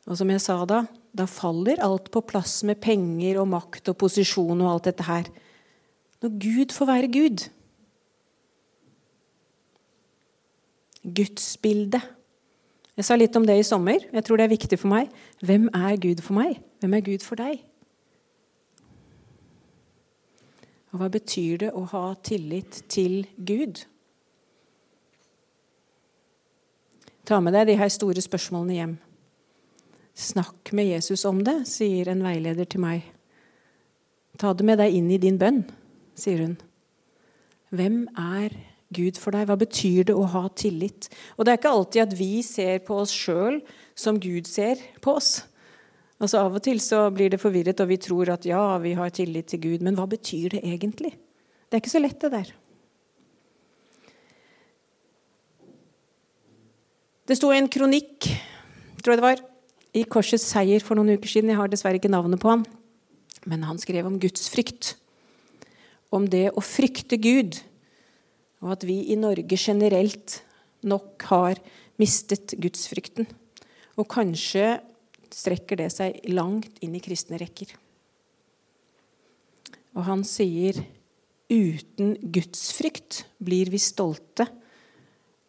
Og 0.09 0.17
som 0.17 0.31
jeg 0.33 0.41
sa 0.41 0.57
da, 0.65 0.81
da 1.13 1.27
faller 1.29 1.81
alt 1.85 2.09
på 2.13 2.23
plass 2.25 2.61
med 2.67 2.81
penger 2.81 3.37
og 3.41 3.51
makt 3.53 3.91
og 3.91 3.99
posisjon 4.01 4.63
og 4.63 4.71
alt 4.71 4.89
dette 4.89 5.05
her. 5.05 5.29
Når 6.25 6.37
Gud 6.41 6.73
får 6.73 6.89
være 6.89 7.11
Gud. 7.13 7.45
Gudsbildet. 11.01 12.01
Jeg 12.97 13.07
sa 13.07 13.15
litt 13.17 13.37
om 13.37 13.45
det 13.47 13.55
i 13.57 13.65
sommer. 13.65 14.03
Jeg 14.11 14.25
tror 14.25 14.37
det 14.37 14.45
er 14.45 14.55
viktig 14.55 14.77
for 14.81 14.91
meg. 14.91 15.13
Hvem 15.41 15.69
er 15.73 16.01
Gud 16.01 16.21
for 16.25 16.37
meg? 16.37 16.57
Hvem 16.81 16.97
er 16.97 17.05
Gud 17.05 17.25
for 17.25 17.39
deg? 17.39 17.61
Og 20.91 20.99
hva 20.99 21.07
betyr 21.11 21.61
det 21.63 21.71
å 21.77 21.85
ha 21.93 22.03
tillit 22.23 22.81
til 22.91 23.23
Gud? 23.37 23.85
Ta 27.27 27.39
med 27.39 27.55
deg 27.55 27.69
de 27.69 27.77
her 27.79 27.91
store 27.93 28.23
spørsmålene 28.23 28.75
hjem. 28.75 28.95
Snakk 30.17 30.73
med 30.75 30.89
Jesus 30.89 31.23
om 31.29 31.39
det, 31.45 31.61
sier 31.69 32.11
en 32.11 32.23
veileder 32.25 32.67
til 32.67 32.83
meg. 32.83 33.05
Ta 34.41 34.51
det 34.57 34.65
med 34.67 34.81
deg 34.81 34.97
inn 34.97 35.07
i 35.13 35.21
din 35.21 35.39
bønn, 35.39 35.63
sier 36.17 36.43
hun. 36.43 36.57
Hvem 37.71 38.03
er 38.19 38.57
Gud 38.91 39.19
for 39.21 39.31
deg? 39.31 39.47
Hva 39.47 39.55
betyr 39.61 40.09
det 40.09 40.15
å 40.17 40.25
ha 40.33 40.43
tillit? 40.59 41.07
Og 41.37 41.45
det 41.45 41.53
er 41.53 41.61
ikke 41.61 41.71
alltid 41.77 42.03
at 42.03 42.17
vi 42.19 42.41
ser 42.43 42.81
på 42.83 42.99
oss 43.05 43.13
sjøl 43.15 43.61
som 43.95 44.19
Gud 44.19 44.49
ser 44.49 44.81
på 45.03 45.15
oss. 45.21 45.45
Altså 46.21 46.43
Av 46.43 46.53
og 46.53 46.61
til 46.61 46.77
så 46.83 47.07
blir 47.13 47.31
det 47.33 47.41
forvirret, 47.41 47.79
og 47.81 47.89
vi 47.89 47.97
tror 47.97 48.29
at 48.35 48.45
ja, 48.45 48.61
vi 48.83 48.93
har 48.97 49.09
tillit 49.09 49.47
til 49.49 49.61
Gud. 49.63 49.85
Men 49.85 49.97
hva 49.97 50.05
betyr 50.09 50.53
det 50.53 50.61
egentlig? 50.61 51.15
Det 51.65 51.77
er 51.77 51.81
ikke 51.81 51.93
så 51.95 52.01
lett, 52.03 52.21
det 52.21 52.29
der. 52.35 52.51
Det 57.25 57.37
sto 57.39 57.49
en 57.55 57.69
kronikk, 57.71 58.27
tror 59.01 59.15
jeg 59.15 59.21
det 59.21 59.25
var, 59.25 59.41
i 59.97 60.03
Korsets 60.05 60.45
seier 60.51 60.83
for 60.85 60.99
noen 60.99 61.17
uker 61.17 61.31
siden. 61.31 61.49
Jeg 61.49 61.59
har 61.59 61.71
dessverre 61.71 61.97
ikke 61.97 62.11
navnet 62.11 62.41
på 62.41 62.51
han. 62.51 62.67
Men 63.49 63.65
han 63.65 63.81
skrev 63.81 64.05
om 64.05 64.19
gudsfrykt. 64.21 64.93
Om 66.13 66.27
det 66.29 66.51
å 66.53 66.61
frykte 66.61 67.17
Gud. 67.17 67.57
Og 68.61 68.75
at 68.75 68.85
vi 68.85 68.99
i 69.09 69.17
Norge 69.17 69.57
generelt 69.57 70.41
nok 70.85 71.25
har 71.31 71.57
mistet 72.01 72.53
gudsfrykten. 72.61 73.25
Og 73.97 74.05
kanskje 74.11 74.77
strekker 75.35 75.79
det 75.79 75.89
seg 75.93 76.19
langt 76.31 76.81
inn 76.83 76.95
i 76.97 77.03
kristne 77.03 77.39
rekker. 77.41 77.73
Og 79.97 80.05
han 80.07 80.23
sier 80.27 80.77
uten 81.51 82.15
gudsfrykt 82.31 83.25
blir 83.43 83.71
vi 83.71 83.79
stolte 83.81 84.47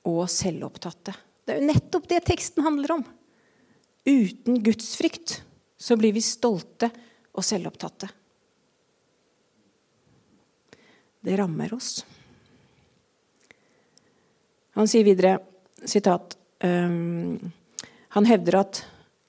og 0.09 0.25
selvopptatte. 0.31 1.15
Det 1.43 1.55
er 1.55 1.61
jo 1.61 1.69
nettopp 1.71 2.09
det 2.11 2.23
teksten 2.27 2.65
handler 2.67 2.97
om. 2.99 3.05
Uten 4.07 4.59
gudsfrykt 4.65 5.41
så 5.79 5.97
blir 5.99 6.15
vi 6.15 6.23
stolte 6.25 6.91
og 7.33 7.47
selvopptatte. 7.47 8.09
Det 11.23 11.39
rammer 11.39 11.75
oss. 11.75 12.01
Han 14.75 14.89
sier 14.91 15.07
videre, 15.07 15.37
sitat, 15.85 16.37
um, 16.65 17.53
Han 18.13 18.27
hevder 18.29 18.59
at 18.59 18.81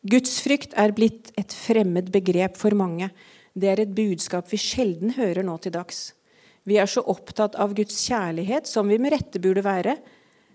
gudsfrykt 0.03 0.75
er 0.79 0.93
blitt 0.95 1.31
et 1.39 1.53
fremmed 1.55 2.12
begrep 2.13 2.57
for 2.60 2.75
mange. 2.77 3.10
Det 3.53 3.69
er 3.69 3.83
et 3.83 3.95
budskap 3.95 4.50
vi 4.51 4.60
sjelden 4.60 5.15
hører 5.17 5.45
nå 5.45 5.57
til 5.63 5.75
dags. 5.75 6.12
Vi 6.67 6.77
er 6.79 6.88
så 6.88 7.03
opptatt 7.12 7.57
av 7.60 7.75
Guds 7.75 7.98
kjærlighet, 8.07 8.67
som 8.69 8.88
vi 8.88 9.00
med 9.01 9.13
rette 9.15 9.41
burde 9.43 9.63
være, 9.65 9.98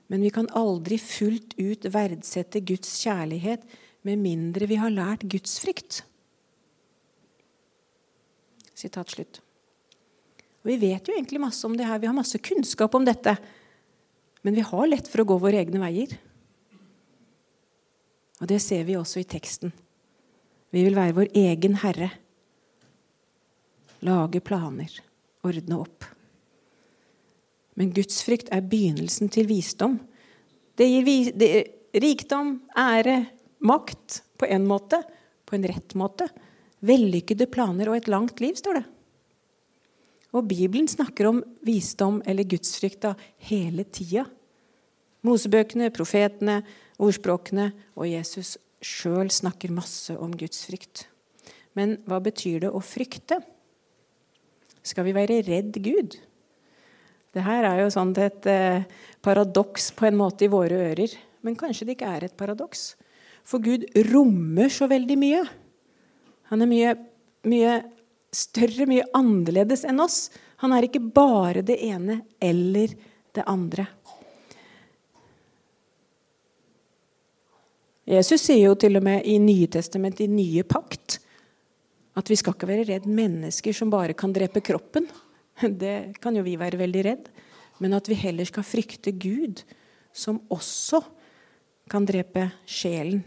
men 0.09 0.25
vi 0.25 0.33
kan 0.33 0.49
aldri 0.57 0.97
fullt 1.00 1.52
ut 1.61 1.85
verdsette 1.93 2.62
Guds 2.64 2.95
kjærlighet 3.02 3.67
med 4.09 4.23
mindre 4.23 4.69
vi 4.71 4.78
har 4.81 4.93
lært 4.93 5.26
gudsfrykt. 5.28 6.00
Sitat 8.78 9.12
slutt. 9.12 9.40
Vi 10.64 10.76
vet 10.81 11.09
jo 11.09 11.14
egentlig 11.17 11.40
masse 11.43 11.67
om 11.67 11.76
det 11.76 11.87
her. 11.88 12.00
Vi 12.00 12.09
har 12.09 12.17
masse 12.17 12.38
kunnskap 12.40 12.95
om 12.95 13.05
dette. 13.07 13.35
Men 14.43 14.57
vi 14.57 14.64
har 14.64 14.88
lett 14.88 15.09
for 15.11 15.23
å 15.23 15.28
gå 15.28 15.38
våre 15.43 15.61
egne 15.61 15.81
veier. 15.83 16.14
Og 18.38 18.50
det 18.50 18.61
ser 18.62 18.85
vi 18.87 18.97
også 18.99 19.23
i 19.23 19.28
teksten. 19.28 19.73
Vi 20.71 20.85
vil 20.85 20.97
være 20.99 21.16
vår 21.16 21.30
egen 21.38 21.78
herre. 21.83 22.11
Lage 24.04 24.40
planer, 24.45 24.92
ordne 25.47 25.80
opp. 25.80 26.07
Men 27.78 27.95
gudsfrykt 27.95 28.50
er 28.54 28.66
begynnelsen 28.66 29.30
til 29.33 29.49
visdom. 29.50 29.97
Det 30.78 30.87
gir 30.87 31.07
vi, 31.07 31.16
det, 31.35 31.50
rikdom, 31.95 32.61
ære, 32.78 33.25
Makt 33.59 34.21
på 34.38 34.47
en 34.47 34.68
måte, 34.71 35.00
på 35.42 35.57
en 35.57 35.64
rett 35.66 35.95
måte. 35.99 36.28
Vellykkede 36.87 37.49
planer 37.50 37.90
og 37.90 37.97
et 37.99 38.07
langt 38.07 38.38
liv, 38.38 38.54
står 38.54 38.78
det. 38.78 38.85
Og 40.30 40.47
Bibelen 40.47 40.87
snakker 40.87 41.26
om 41.26 41.40
visdom 41.66 42.21
eller 42.23 42.47
gudsfrykt 42.47 43.09
hele 43.50 43.83
tida. 43.90 44.28
Mosebøkene, 45.28 45.92
profetene, 45.94 46.62
ordspråkene 46.99 47.70
og 47.99 48.08
Jesus 48.08 48.56
sjøl 48.85 49.30
snakker 49.32 49.75
masse 49.75 50.14
om 50.16 50.32
Guds 50.38 50.64
frykt. 50.68 51.06
Men 51.76 51.99
hva 52.08 52.18
betyr 52.23 52.64
det 52.64 52.73
å 52.75 52.82
frykte? 52.82 53.40
Skal 54.87 55.06
vi 55.06 55.14
være 55.16 55.42
redd 55.47 55.76
Gud? 55.85 56.16
Det 57.35 57.44
her 57.44 57.66
er 57.68 57.82
jo 57.82 57.90
sånn 57.92 58.14
et 58.18 58.47
eh, 58.49 58.87
paradoks 59.23 59.90
på 59.94 60.08
en 60.08 60.16
måte 60.18 60.47
i 60.47 60.52
våre 60.52 60.80
ører. 60.88 61.12
Men 61.44 61.58
kanskje 61.58 61.87
det 61.87 61.99
ikke 61.99 62.14
er 62.16 62.26
et 62.26 62.38
paradoks. 62.38 62.94
For 63.47 63.62
Gud 63.62 63.85
rommer 64.11 64.73
så 64.73 64.88
veldig 64.90 65.18
mye. 65.20 65.44
Han 66.50 66.64
er 66.64 66.70
mye, 66.70 66.94
mye 67.49 67.76
større, 68.35 68.88
mye 68.88 69.06
annerledes 69.16 69.85
enn 69.88 70.00
oss. 70.02 70.28
Han 70.64 70.75
er 70.75 70.88
ikke 70.88 71.04
bare 71.14 71.62
det 71.66 71.78
ene 71.85 72.23
eller 72.42 72.97
det 73.37 73.44
andre. 73.47 73.87
Jesus 78.09 78.47
sier 78.47 78.71
jo 78.71 78.77
til 78.81 78.97
og 78.97 79.05
med 79.05 79.27
i 79.29 79.37
Nye 79.43 79.69
testament, 79.69 80.21
i 80.25 80.31
nye 80.33 80.62
pakt, 80.65 81.19
at 82.17 82.31
vi 82.33 82.38
skal 82.41 82.55
ikke 82.57 82.69
være 82.71 82.87
redd 82.88 83.09
mennesker 83.11 83.77
som 83.77 83.93
bare 83.93 84.17
kan 84.17 84.33
drepe 84.33 84.62
kroppen. 84.65 85.07
Det 85.83 86.17
kan 86.23 86.37
jo 86.37 86.45
vi 86.47 86.57
være 86.59 86.81
veldig 86.81 87.03
redd. 87.05 87.29
Men 87.79 87.95
at 87.95 88.09
vi 88.11 88.17
heller 88.19 88.49
skal 88.49 88.67
frykte 88.67 89.12
Gud, 89.12 89.61
som 90.11 90.41
også 90.50 91.03
kan 91.88 92.07
drepe 92.09 92.49
sjelen 92.67 93.21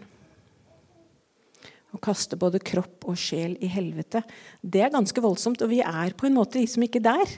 å 1.91 1.99
kaste 2.01 2.39
både 2.39 2.61
kropp 2.63 3.05
og 3.11 3.19
sjel 3.19 3.57
i 3.63 3.69
helvete. 3.71 4.23
Det 4.63 4.81
er 4.83 4.93
ganske 4.93 5.23
voldsomt, 5.23 5.61
og 5.63 5.71
vi 5.71 5.81
er 5.83 6.15
på 6.17 6.27
en 6.27 6.37
måte 6.37 6.59
liksom 6.59 6.85
ikke 6.87 7.03
der. 7.03 7.37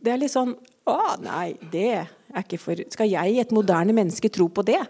Det 0.00 0.12
er 0.12 0.20
litt 0.20 0.34
sånn 0.34 0.56
Å, 0.84 1.14
nei, 1.24 1.54
det 1.72 1.86
er 1.96 2.42
ikke 2.42 2.58
for 2.60 2.80
Skal 2.92 3.08
jeg, 3.08 3.38
et 3.40 3.52
moderne 3.56 3.94
menneske, 3.96 4.28
tro 4.28 4.50
på 4.52 4.64
det? 4.68 4.82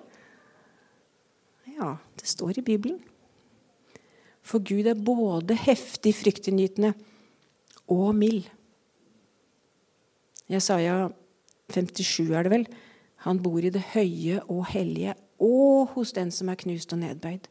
Det 2.24 2.30
står 2.32 2.58
i 2.58 2.64
Bibelen. 2.64 3.00
For 4.44 4.64
Gud 4.64 4.88
er 4.88 4.96
både 4.96 5.56
heftig 5.60 6.14
fryktinngytende 6.16 6.94
og 7.92 8.14
mild. 8.16 8.46
Jesaja 10.48 11.10
57 11.72 12.32
er 12.32 12.46
det 12.46 12.52
vel. 12.52 12.64
Han 13.28 13.42
bor 13.44 13.60
i 13.60 13.72
det 13.72 13.82
høye 13.92 14.40
og 14.48 14.64
hellige 14.72 15.12
og 15.44 15.92
hos 15.92 16.14
den 16.16 16.32
som 16.32 16.48
er 16.48 16.60
knust 16.60 16.96
og 16.96 17.02
nedbøyd. 17.02 17.44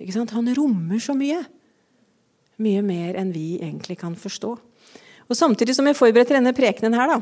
Han 0.00 0.52
rommer 0.56 1.04
så 1.04 1.12
mye. 1.16 1.42
Mye 2.64 2.80
mer 2.86 3.18
enn 3.20 3.32
vi 3.34 3.58
egentlig 3.60 3.98
kan 4.00 4.16
forstå. 4.16 4.54
Og 5.28 5.36
Samtidig 5.36 5.76
som 5.76 5.86
jeg 5.88 6.00
forberedte 6.00 6.36
denne 6.36 6.56
prekenen, 6.56 6.96
her, 6.96 7.12
da, 7.12 7.20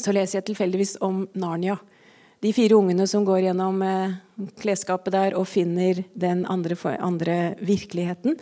så 0.00 0.16
leser 0.16 0.38
jeg 0.38 0.48
tilfeldigvis 0.48 0.96
om 1.04 1.26
Narnia. 1.36 1.76
De 2.44 2.52
fire 2.52 2.76
ungene 2.76 3.06
som 3.08 3.24
går 3.24 3.46
gjennom 3.46 3.80
eh, 3.82 4.16
klesskapet 4.60 5.14
der 5.14 5.36
og 5.38 5.48
finner 5.48 6.02
den 6.14 6.44
andre, 6.52 6.76
andre 7.00 7.38
virkeligheten. 7.64 8.36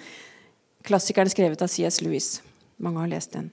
Klassikeren 0.84 1.30
skrevet 1.30 1.62
av 1.62 1.70
C.S. 1.70 2.00
Lewis. 2.02 2.40
Mange 2.82 3.04
har 3.04 3.12
lest 3.12 3.36
den. 3.36 3.52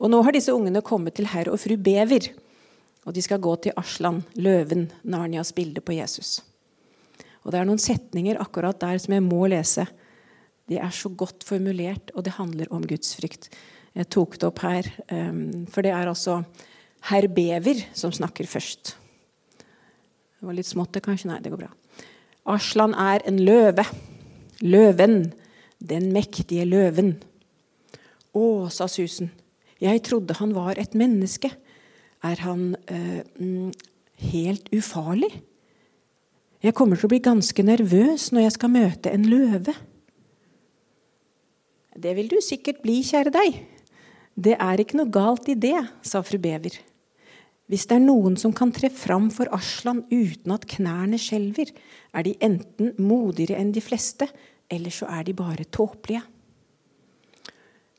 Og 0.00 0.10
nå 0.10 0.22
har 0.24 0.34
disse 0.34 0.54
ungene 0.54 0.82
kommet 0.84 1.16
til 1.18 1.28
herr 1.30 1.52
og 1.52 1.60
fru 1.62 1.76
Bever. 1.76 2.30
Og 3.04 3.12
de 3.14 3.22
skal 3.22 3.42
gå 3.44 3.52
til 3.60 3.76
Aslan, 3.76 4.22
løven, 4.40 4.88
Narnias 5.04 5.52
bilde 5.54 5.84
på 5.84 5.98
Jesus. 5.98 6.38
Og 7.44 7.52
det 7.52 7.60
er 7.60 7.68
noen 7.68 7.82
setninger 7.82 8.40
akkurat 8.40 8.80
der 8.80 8.98
som 9.02 9.14
jeg 9.14 9.24
må 9.26 9.44
lese. 9.52 9.84
De 10.70 10.80
er 10.80 10.92
så 10.96 11.12
godt 11.12 11.44
formulert, 11.44 12.08
og 12.16 12.24
det 12.24 12.38
handler 12.38 12.72
om 12.72 12.86
gudsfrykt. 12.88 13.50
Jeg 13.94 14.08
tok 14.10 14.38
det 14.40 14.48
opp 14.48 14.64
her, 14.64 14.88
ehm, 15.12 15.66
for 15.70 15.84
det 15.84 15.92
er 15.92 16.08
altså 16.08 16.40
herr 17.10 17.28
Bever 17.28 17.84
som 17.92 18.10
snakker 18.16 18.48
først. 18.48 18.96
Det 20.44 20.50
var 20.50 20.56
litt 20.58 20.68
smått, 20.68 20.90
det 20.92 21.00
kanskje? 21.00 21.30
Nei, 21.30 21.38
det 21.40 21.48
går 21.54 21.62
bra. 21.62 21.70
Aslan 22.52 22.92
er 23.00 23.22
en 23.24 23.38
løve. 23.40 23.86
Løven. 24.60 25.32
Den 25.80 26.10
mektige 26.12 26.66
løven. 26.68 27.14
Å, 28.36 28.68
sa 28.68 28.84
Susan. 28.92 29.30
Jeg 29.80 30.02
trodde 30.04 30.36
han 30.36 30.52
var 30.52 30.76
et 30.76 30.92
menneske. 30.92 31.48
Er 32.28 32.44
han 32.44 32.76
øh, 32.76 33.72
helt 34.28 34.68
ufarlig? 34.76 35.32
Jeg 36.60 36.76
kommer 36.76 37.00
til 37.00 37.08
å 37.08 37.14
bli 37.16 37.24
ganske 37.24 37.64
nervøs 37.64 38.28
når 38.36 38.50
jeg 38.50 38.58
skal 38.60 38.76
møte 38.76 39.16
en 39.16 39.24
løve. 39.24 39.72
Det 41.96 42.18
vil 42.20 42.28
du 42.28 42.42
sikkert 42.44 42.84
bli, 42.84 43.00
kjære 43.00 43.32
deg. 43.32 43.62
Det 44.36 44.60
er 44.60 44.84
ikke 44.84 45.00
noe 45.00 45.08
galt 45.08 45.48
i 45.48 45.56
det, 45.56 45.78
sa 46.04 46.20
fru 46.20 46.36
Bever. 46.36 46.84
Hvis 47.70 47.86
det 47.88 47.96
er 47.96 48.04
noen 48.04 48.36
som 48.36 48.52
kan 48.52 48.72
tre 48.76 48.90
fram 48.92 49.30
for 49.32 49.48
Aslan 49.56 50.02
uten 50.10 50.52
at 50.52 50.66
knærne 50.68 51.16
skjelver, 51.20 51.70
er 52.12 52.26
de 52.26 52.34
enten 52.44 52.92
modigere 53.00 53.56
enn 53.60 53.72
de 53.72 53.80
fleste, 53.84 54.28
eller 54.68 54.92
så 54.92 55.08
er 55.08 55.24
de 55.24 55.36
bare 55.36 55.64
tåpelige. 55.72 56.22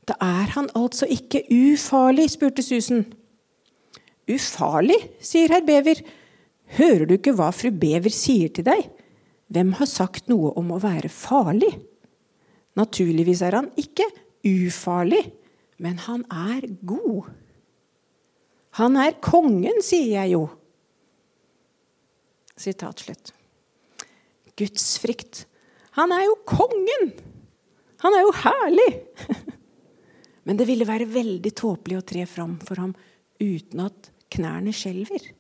Da 0.06 0.18
er 0.22 0.52
han 0.54 0.70
altså 0.78 1.08
ikke 1.10 1.48
ufarlig, 1.50 2.28
spurte 2.36 2.62
Susan. 2.62 3.08
Ufarlig, 4.30 5.00
sier 5.18 5.50
herr 5.54 5.66
Bever. 5.66 6.04
Hører 6.78 7.08
du 7.10 7.16
ikke 7.18 7.34
hva 7.38 7.50
fru 7.54 7.72
Bever 7.74 8.14
sier 8.14 8.54
til 8.54 8.68
deg? 8.68 8.86
Hvem 9.50 9.74
har 9.80 9.90
sagt 9.90 10.30
noe 10.30 10.54
om 10.58 10.72
å 10.74 10.82
være 10.82 11.10
farlig? 11.10 11.72
Naturligvis 12.78 13.42
er 13.46 13.58
han 13.58 13.72
ikke 13.80 14.08
ufarlig, 14.46 15.24
men 15.82 15.98
han 16.06 16.26
er 16.30 16.68
god. 16.86 17.32
Han 18.80 18.98
er 19.00 19.18
kongen, 19.24 19.82
sier 19.86 20.18
jeg 20.18 20.34
jo. 20.36 20.44
Sitat 22.60 23.04
slutt. 23.06 23.32
Gudsfrykt. 24.56 25.46
Han 26.00 26.12
er 26.16 26.26
jo 26.28 26.36
kongen! 26.48 27.14
Han 28.04 28.16
er 28.16 28.26
jo 28.26 28.34
herlig! 28.44 28.90
Men 30.46 30.60
det 30.60 30.68
ville 30.70 30.88
være 30.88 31.08
veldig 31.10 31.52
tåpelig 31.58 32.00
å 32.00 32.06
tre 32.06 32.28
fram 32.30 32.60
for 32.64 32.84
ham 32.84 32.94
uten 33.42 33.88
at 33.88 34.12
knærne 34.36 34.74
skjelver 34.76 35.32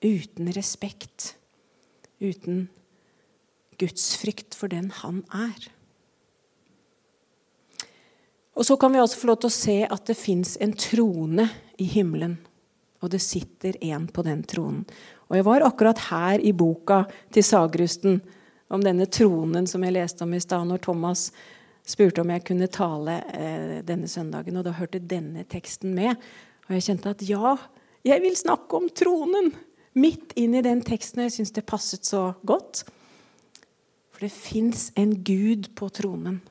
uten 0.00 0.48
respekt, 0.56 1.34
uten 2.20 2.68
gudsfrykt 3.80 4.56
for 4.56 4.72
den 4.72 4.90
han 5.00 5.22
er. 5.32 5.68
Og 8.60 8.66
Så 8.66 8.76
kan 8.76 8.92
vi 8.92 9.00
også 9.00 9.16
få 9.16 9.30
lov 9.30 9.38
til 9.40 9.48
å 9.48 9.56
se 9.56 9.76
at 9.88 10.02
det 10.04 10.18
fins 10.20 10.58
en 10.60 10.74
trone 10.76 11.46
i 11.80 11.86
himmelen. 11.88 12.34
Og 13.00 13.08
det 13.14 13.22
sitter 13.24 13.78
en 13.88 14.04
på 14.04 14.20
den 14.26 14.42
tronen. 14.44 14.82
Og 15.30 15.38
Jeg 15.38 15.46
var 15.46 15.64
akkurat 15.64 16.02
her 16.10 16.42
i 16.44 16.52
boka 16.52 17.06
til 17.32 17.46
Sagrusten 17.46 18.18
om 18.68 18.84
denne 18.84 19.06
tronen 19.08 19.64
som 19.66 19.80
jeg 19.86 19.96
leste 19.96 20.26
om 20.26 20.34
i 20.36 20.42
stad, 20.44 20.68
når 20.68 20.82
Thomas 20.84 21.30
spurte 21.88 22.20
om 22.20 22.34
jeg 22.34 22.44
kunne 22.44 22.68
tale 22.68 23.16
eh, 23.32 23.80
denne 23.86 24.10
søndagen. 24.10 24.60
Og 24.60 24.68
da 24.68 24.76
hørte 24.76 25.00
denne 25.00 25.46
teksten 25.48 25.96
med. 25.96 26.20
Og 26.68 26.76
jeg 26.76 26.90
kjente 26.90 27.16
at 27.16 27.24
ja, 27.24 27.56
jeg 28.04 28.20
vil 28.20 28.36
snakke 28.36 28.76
om 28.76 28.92
tronen 28.92 29.54
midt 29.96 30.36
inn 30.36 30.52
i 30.54 30.62
den 30.62 30.84
teksten, 30.84 31.24
jeg 31.24 31.38
syns 31.38 31.56
det 31.56 31.64
passet 31.64 32.04
så 32.04 32.34
godt. 32.44 32.84
For 34.12 34.28
det 34.28 34.34
fins 34.36 34.90
en 35.00 35.16
Gud 35.24 35.72
på 35.80 35.88
tronen, 35.96 36.42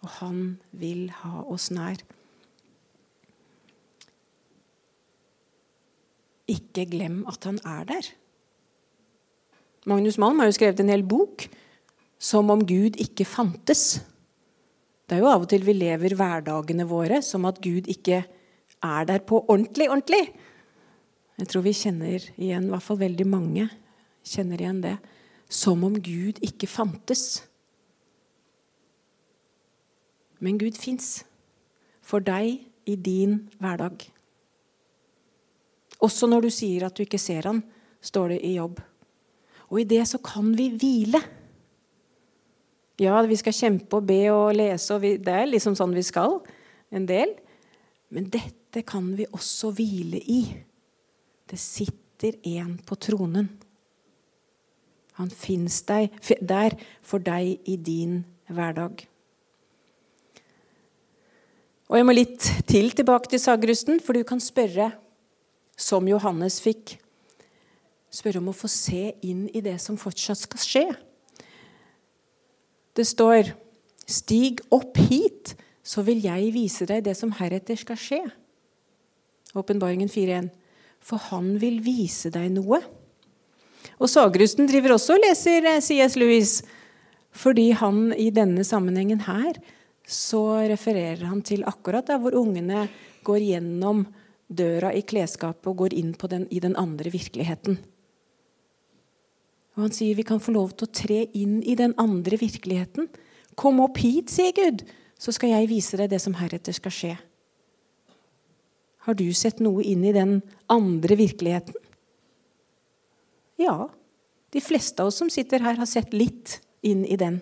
og 0.00 0.12
han 0.20 0.40
vil 0.72 1.08
ha 1.20 1.42
oss 1.52 1.68
nær. 1.74 2.00
Ikke 6.50 6.86
glem 6.90 7.22
at 7.30 7.44
han 7.46 7.60
er 7.68 7.86
der. 7.88 8.10
Magnus 9.88 10.18
Malm 10.20 10.40
har 10.40 10.50
jo 10.50 10.56
skrevet 10.56 10.80
en 10.82 10.92
hel 10.92 11.04
bok 11.06 11.46
som 12.20 12.50
om 12.52 12.62
Gud 12.68 12.98
ikke 13.00 13.24
fantes. 13.28 14.00
Det 15.08 15.16
er 15.16 15.24
jo 15.24 15.30
av 15.30 15.46
og 15.46 15.50
til 15.50 15.64
vi 15.66 15.74
lever 15.74 16.14
hverdagene 16.18 16.84
våre 16.88 17.22
som 17.24 17.46
at 17.48 17.60
Gud 17.64 17.88
ikke 17.90 18.20
er 18.20 19.06
der 19.08 19.22
på 19.24 19.40
ordentlig, 19.46 19.88
ordentlig. 19.90 20.22
Jeg 21.40 21.48
tror 21.48 21.64
vi 21.64 21.76
kjenner 21.76 22.26
igjen, 22.36 22.68
i 22.68 22.72
hvert 22.72 22.84
fall 22.84 23.00
veldig 23.00 23.26
mange 23.28 23.68
kjenner 24.26 24.60
igjen 24.60 24.82
det. 24.84 24.96
Som 25.50 25.84
om 25.88 25.96
Gud 25.96 26.38
ikke 26.44 26.68
fantes. 26.70 27.42
Men 30.40 30.58
Gud 30.60 30.78
fins. 30.80 31.20
For 32.00 32.24
deg 32.24 32.64
i 32.88 32.96
din 32.96 33.44
hverdag. 33.60 34.06
Også 36.00 36.28
når 36.30 36.46
du 36.46 36.52
sier 36.54 36.86
at 36.86 36.96
du 36.96 37.04
ikke 37.04 37.20
ser 37.20 37.46
han, 37.48 37.60
står 38.00 38.34
det 38.34 38.40
i 38.48 38.54
jobb. 38.56 38.80
Og 39.70 39.82
i 39.82 39.88
det 39.88 40.02
så 40.08 40.18
kan 40.24 40.48
vi 40.56 40.70
hvile. 40.74 41.20
Ja, 43.00 43.20
vi 43.24 43.36
skal 43.40 43.56
kjempe 43.56 44.00
og 44.00 44.08
be 44.08 44.22
og 44.32 44.56
lese, 44.56 44.96
og 44.96 45.04
vi, 45.04 45.14
det 45.20 45.32
er 45.32 45.48
liksom 45.48 45.76
sånn 45.78 45.94
vi 45.96 46.04
skal. 46.04 46.40
En 46.92 47.06
del. 47.08 47.36
Men 48.10 48.26
dette 48.32 48.82
kan 48.86 49.12
vi 49.16 49.28
også 49.30 49.70
hvile 49.76 50.20
i. 50.20 50.40
Det 51.48 51.58
sitter 51.60 52.36
en 52.56 52.74
på 52.86 52.98
tronen. 53.00 53.48
Han 55.20 55.30
fins 55.30 55.82
der 55.84 56.76
for 57.04 57.22
deg 57.22 57.60
i 57.68 57.76
din 57.76 58.22
hverdag. 58.48 59.04
Og 61.90 61.96
Jeg 61.98 62.06
må 62.06 62.14
litt 62.14 62.46
til 62.70 62.92
tilbake 62.94 63.32
til 63.32 63.42
sagrusten, 63.42 63.98
for 63.98 64.14
du 64.14 64.22
kan 64.22 64.38
spørre, 64.38 64.92
som 65.74 66.06
Johannes 66.06 66.60
fikk, 66.62 66.94
spørre 68.14 68.38
om 68.38 68.52
å 68.52 68.54
få 68.54 68.70
se 68.70 69.10
inn 69.26 69.48
i 69.50 69.62
det 69.64 69.74
som 69.82 69.98
fortsatt 69.98 70.38
skal 70.38 70.62
skje. 70.62 70.84
Det 72.94 73.06
står 73.06 73.54
'Stig 74.06 74.60
opp 74.70 74.96
hit, 74.96 75.54
så 75.82 76.02
vil 76.02 76.22
jeg 76.22 76.54
vise 76.54 76.86
deg 76.86 77.04
det 77.04 77.16
som 77.16 77.30
heretter 77.32 77.76
skal 77.76 77.96
skje'. 77.96 78.30
Åpenbaringen 79.54 80.08
4.1 80.08 80.50
for 81.00 81.20
han 81.30 81.54
vil 81.60 81.80
vise 81.84 82.30
deg 82.32 82.52
noe. 82.54 82.80
Og 84.00 84.08
Sagrusten 84.12 84.68
driver 84.68 84.96
også 84.96 85.16
og 85.16 85.24
leser 85.24 85.66
eh, 85.68 85.80
C.S. 85.80 86.16
Lewis, 86.20 86.60
fordi 87.30 87.70
han 87.76 88.10
i 88.12 88.30
denne 88.34 88.64
sammenhengen 88.66 89.24
her 89.24 89.56
så 90.10 90.42
refererer 90.70 91.22
han 91.30 91.42
til 91.46 91.62
akkurat 91.68 92.08
der 92.10 92.18
hvor 92.22 92.34
ungene 92.38 92.88
går 93.26 93.44
gjennom 93.46 94.04
døra 94.50 94.90
i 94.96 95.04
klesskapet 95.06 95.70
og 95.70 95.84
går 95.84 95.94
inn 95.94 96.12
den, 96.28 96.46
i 96.50 96.58
den 96.60 96.74
andre 96.76 97.10
virkeligheten. 97.10 97.78
Og 99.76 99.84
Han 99.86 99.94
sier 99.94 100.18
vi 100.18 100.26
kan 100.26 100.42
få 100.42 100.52
lov 100.52 100.74
til 100.74 100.88
å 100.88 100.92
tre 100.92 101.20
inn 101.32 101.60
i 101.62 101.76
den 101.78 101.94
andre 101.96 102.36
virkeligheten. 102.36 103.06
Kom 103.54 103.80
opp 103.80 104.00
hit, 104.02 104.30
sier 104.30 104.52
Gud, 104.52 104.82
så 105.20 105.32
skal 105.32 105.54
jeg 105.54 105.70
vise 105.70 105.96
deg 106.00 106.10
det 106.10 106.20
som 106.22 106.34
heretter 106.34 106.74
skal 106.74 106.94
skje. 106.94 107.14
Har 109.06 109.16
du 109.16 109.30
sett 109.32 109.62
noe 109.62 109.84
inn 109.86 110.02
i 110.04 110.12
den 110.12 110.40
andre 110.68 111.16
virkeligheten? 111.16 111.76
Ja. 113.60 113.88
De 114.50 114.60
fleste 114.60 115.00
av 115.02 115.12
oss 115.12 115.20
som 115.22 115.30
sitter 115.30 115.62
her, 115.62 115.78
har 115.78 115.88
sett 115.88 116.12
litt 116.12 116.58
inn 116.82 117.04
i 117.06 117.16
den. 117.20 117.38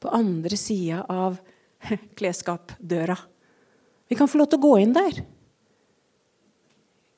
På 0.00 0.12
andre 0.16 0.56
sida 0.56 1.04
av 1.08 1.38
klesskapdøra. 2.18 3.18
Vi 4.10 4.18
kan 4.18 4.28
få 4.28 4.40
lov 4.40 4.50
til 4.50 4.60
å 4.60 4.64
gå 4.64 4.72
inn 4.82 4.96
der. 4.96 5.20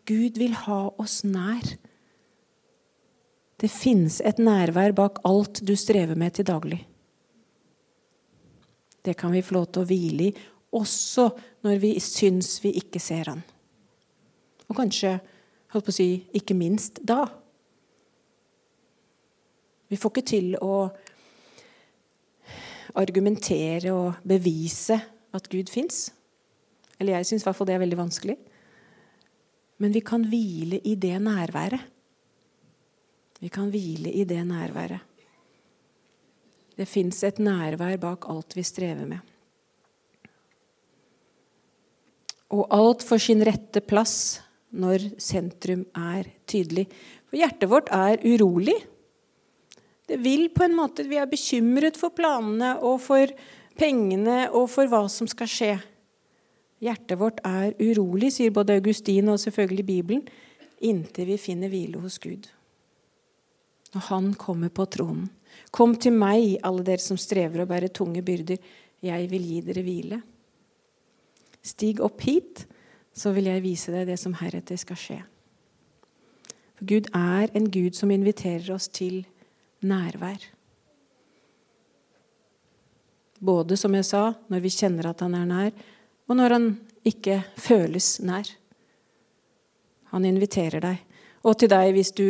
Gud 0.08 0.38
vil 0.40 0.54
ha 0.66 0.80
oss 1.00 1.22
nær. 1.24 1.64
Det 3.62 3.70
fins 3.70 4.18
et 4.26 4.40
nærvær 4.42 4.94
bak 4.98 5.20
alt 5.28 5.62
du 5.62 5.76
strever 5.78 6.18
med 6.18 6.34
til 6.36 6.48
daglig. 6.48 6.80
Det 9.02 9.14
kan 9.18 9.32
vi 9.34 9.42
få 9.42 9.56
lov 9.56 9.68
til 9.70 9.82
å 9.82 9.88
hvile 9.88 10.28
i 10.30 10.34
også 10.72 11.28
når 11.66 11.78
vi 11.82 11.92
syns 12.02 12.56
vi 12.64 12.74
ikke 12.80 13.00
ser 13.02 13.30
han. 13.30 13.42
Og 14.68 14.78
kanskje, 14.78 15.18
holdt 15.74 15.86
på 15.86 15.92
å 15.92 15.96
si, 15.96 16.08
ikke 16.32 16.56
minst 16.56 17.00
da. 17.06 17.26
Vi 19.92 19.98
får 20.00 20.14
ikke 20.14 20.28
til 20.32 20.54
å 20.64 20.88
argumentere 22.98 23.92
og 23.94 24.20
bevise 24.26 24.98
at 25.32 25.48
Gud 25.52 25.70
fins. 25.72 26.10
Eller 27.00 27.16
jeg 27.18 27.28
syns 27.28 27.44
i 27.44 27.48
hvert 27.48 27.58
fall 27.58 27.70
det 27.70 27.76
er 27.76 27.84
veldig 27.84 28.00
vanskelig. 28.00 28.36
Men 29.82 29.94
vi 29.94 30.02
kan 30.04 30.24
hvile 30.28 30.78
i 30.86 30.94
det 30.94 31.16
nærværet. 31.22 31.88
Vi 33.42 33.50
kan 33.50 33.72
hvile 33.72 34.12
i 34.12 34.24
det 34.28 34.42
nærværet. 34.46 35.00
Det 36.78 36.86
fins 36.88 37.18
et 37.26 37.40
nærvær 37.42 37.98
bak 38.00 38.28
alt 38.30 38.56
vi 38.56 38.62
strever 38.64 39.04
med. 39.06 39.18
Og 42.52 42.68
alt 42.70 43.02
får 43.04 43.20
sin 43.26 43.42
rette 43.44 43.80
plass 43.80 44.40
når 44.72 45.04
sentrum 45.20 45.84
er 45.96 46.28
tydelig. 46.48 46.86
For 47.28 47.40
hjertet 47.40 47.70
vårt 47.70 47.90
er 47.92 48.22
urolig. 48.24 48.76
Det 50.08 50.18
vil 50.20 50.48
på 50.50 50.64
en 50.66 50.76
måte 50.76 51.06
Vi 51.08 51.18
er 51.20 51.30
bekymret 51.30 51.98
for 52.00 52.14
planene 52.14 52.74
og 52.82 53.00
for 53.04 53.30
pengene 53.78 54.50
og 54.52 54.68
for 54.70 54.90
hva 54.90 55.06
som 55.08 55.28
skal 55.30 55.48
skje. 55.48 55.74
Hjertet 56.82 57.18
vårt 57.20 57.38
er 57.46 57.76
urolig, 57.78 58.32
sier 58.34 58.52
både 58.54 58.74
Augustin 58.80 59.30
og 59.30 59.38
selvfølgelig 59.40 59.86
Bibelen, 59.86 60.24
inntil 60.82 61.30
vi 61.30 61.38
finner 61.38 61.70
hvile 61.70 62.02
hos 62.02 62.18
Gud. 62.18 62.48
Når 63.94 64.08
Han 64.08 64.32
kommer 64.34 64.68
på 64.68 64.86
tronen. 64.90 65.30
Kom 65.70 65.94
til 66.00 66.14
meg, 66.16 66.58
alle 66.64 66.82
dere 66.84 67.00
som 67.00 67.18
strever 67.20 67.62
og 67.62 67.70
bærer 67.70 67.92
tunge 67.92 68.22
byrder. 68.24 68.58
Jeg 69.02 69.28
vil 69.30 69.44
gi 69.46 69.60
dere 69.64 69.84
hvile. 69.84 70.20
Stig 71.62 72.00
opp 72.02 72.20
hit, 72.26 72.64
så 73.14 73.32
vil 73.36 73.50
jeg 73.50 73.62
vise 73.62 73.92
deg 73.92 74.08
det 74.08 74.18
som 74.20 74.34
heretter 74.40 74.80
skal 74.80 74.98
skje. 74.98 75.18
For 76.78 76.88
Gud 76.88 77.10
er 77.14 77.52
en 77.54 77.68
Gud 77.70 77.94
som 77.94 78.10
inviterer 78.10 78.72
oss 78.74 78.88
til 78.90 79.22
nærvær. 79.86 80.44
Både, 83.42 83.76
som 83.76 83.94
jeg 83.98 84.06
sa, 84.06 84.28
når 84.48 84.62
vi 84.62 84.70
kjenner 84.70 85.10
at 85.10 85.22
han 85.24 85.34
er 85.34 85.46
nær, 85.48 85.72
og 86.30 86.38
når 86.38 86.54
han 86.56 86.68
ikke 87.06 87.40
føles 87.58 88.20
nær. 88.22 88.46
Han 90.12 90.26
inviterer 90.28 90.84
deg. 90.84 91.00
Og 91.42 91.56
til 91.58 91.70
deg 91.72 91.90
hvis 91.96 92.12
du 92.14 92.26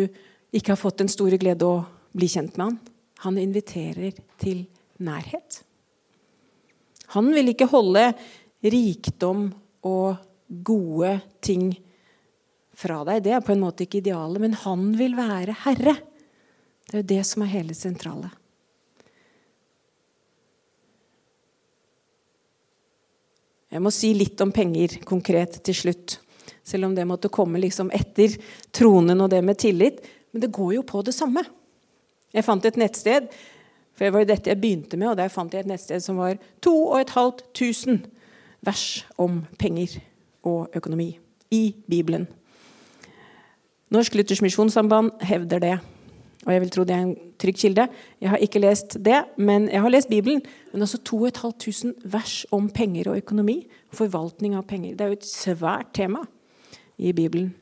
ikke 0.52 0.72
har 0.72 0.80
fått 0.80 1.02
den 1.02 1.12
store 1.12 1.36
glede 1.40 1.68
å 1.68 1.82
bli 2.16 2.28
kjent 2.32 2.56
med 2.56 2.70
han. 2.70 2.78
Han 3.26 3.38
inviterer 3.40 4.16
til 4.40 4.64
nærhet. 5.04 5.60
Han 7.12 7.28
vil 7.34 7.52
ikke 7.52 7.68
holde 7.70 8.06
rikdom 8.62 9.50
og 9.88 10.16
gode 10.64 11.16
ting 11.44 11.72
fra 12.76 13.02
deg. 13.06 13.24
Det 13.24 13.34
er 13.36 13.44
på 13.44 13.52
en 13.54 13.62
måte 13.62 13.84
ikke 13.84 14.00
idealet, 14.00 14.40
men 14.42 14.56
han 14.64 14.92
vil 14.96 15.16
være 15.18 15.56
herre. 15.66 15.96
Det 16.88 16.98
er 16.98 17.02
jo 17.02 17.10
det 17.14 17.22
som 17.26 17.44
er 17.44 17.52
hele 17.52 17.76
sentrale. 17.76 18.30
Jeg 23.72 23.80
må 23.80 23.92
si 23.94 24.10
litt 24.12 24.40
om 24.44 24.52
penger 24.52 24.98
konkret 25.08 25.56
til 25.64 25.76
slutt. 25.76 26.18
Selv 26.62 26.90
om 26.90 26.94
det 26.94 27.06
måtte 27.08 27.32
komme 27.32 27.60
liksom 27.62 27.88
etter 27.94 28.34
tronen 28.74 29.24
og 29.24 29.30
det 29.32 29.40
med 29.44 29.58
tillit. 29.58 30.02
Men 30.32 30.44
det 30.44 30.52
går 30.52 30.74
jo 30.76 30.82
på 30.86 31.00
det 31.06 31.14
samme. 31.16 31.44
Jeg 32.32 32.44
fant 32.44 32.64
et 32.64 32.78
nettsted, 32.80 33.28
for 33.92 34.04
det 34.06 34.12
var 34.12 34.22
jo 34.24 34.28
dette 34.30 34.52
jeg 34.52 34.60
begynte 34.60 34.96
med, 34.96 35.10
og 35.10 35.18
der 35.20 35.32
fant 35.32 35.52
jeg 35.52 35.64
et 35.64 35.68
nettsted 35.68 36.00
som 36.04 36.20
var 36.20 36.38
2500 36.64 38.08
vers 38.62 39.04
om 39.20 39.42
penger 39.58 39.98
og 40.48 40.72
økonomi 40.76 41.10
i 41.52 41.74
Bibelen. 41.90 42.28
Norsk 43.92 44.14
Luthers 44.16 44.40
Misjonssamband 44.40 45.10
hevder 45.20 45.60
det. 45.60 45.74
Og 46.42 46.52
jeg 46.52 46.62
vil 46.64 46.72
tro 46.74 46.84
det 46.86 46.94
er 46.96 47.06
en 47.06 47.14
trygg 47.38 47.58
kilde. 47.60 47.86
Jeg 48.20 48.32
har 48.32 48.42
ikke 48.42 48.62
lest 48.62 48.96
det, 49.04 49.20
men 49.38 49.68
jeg 49.70 49.82
har 49.84 49.92
lest 49.92 50.10
Bibelen. 50.10 50.42
Men 50.72 50.82
altså 50.82 50.98
2500 50.98 52.10
vers 52.10 52.42
om 52.50 52.68
penger 52.70 53.12
og 53.12 53.22
økonomi. 53.22 53.60
Forvaltning 53.94 54.56
av 54.58 54.66
penger. 54.66 54.96
Det 54.96 55.04
er 55.04 55.12
jo 55.12 55.20
et 55.20 55.28
svært 55.28 55.92
tema 55.94 56.24
i 56.98 57.12
Bibelen. 57.14 57.52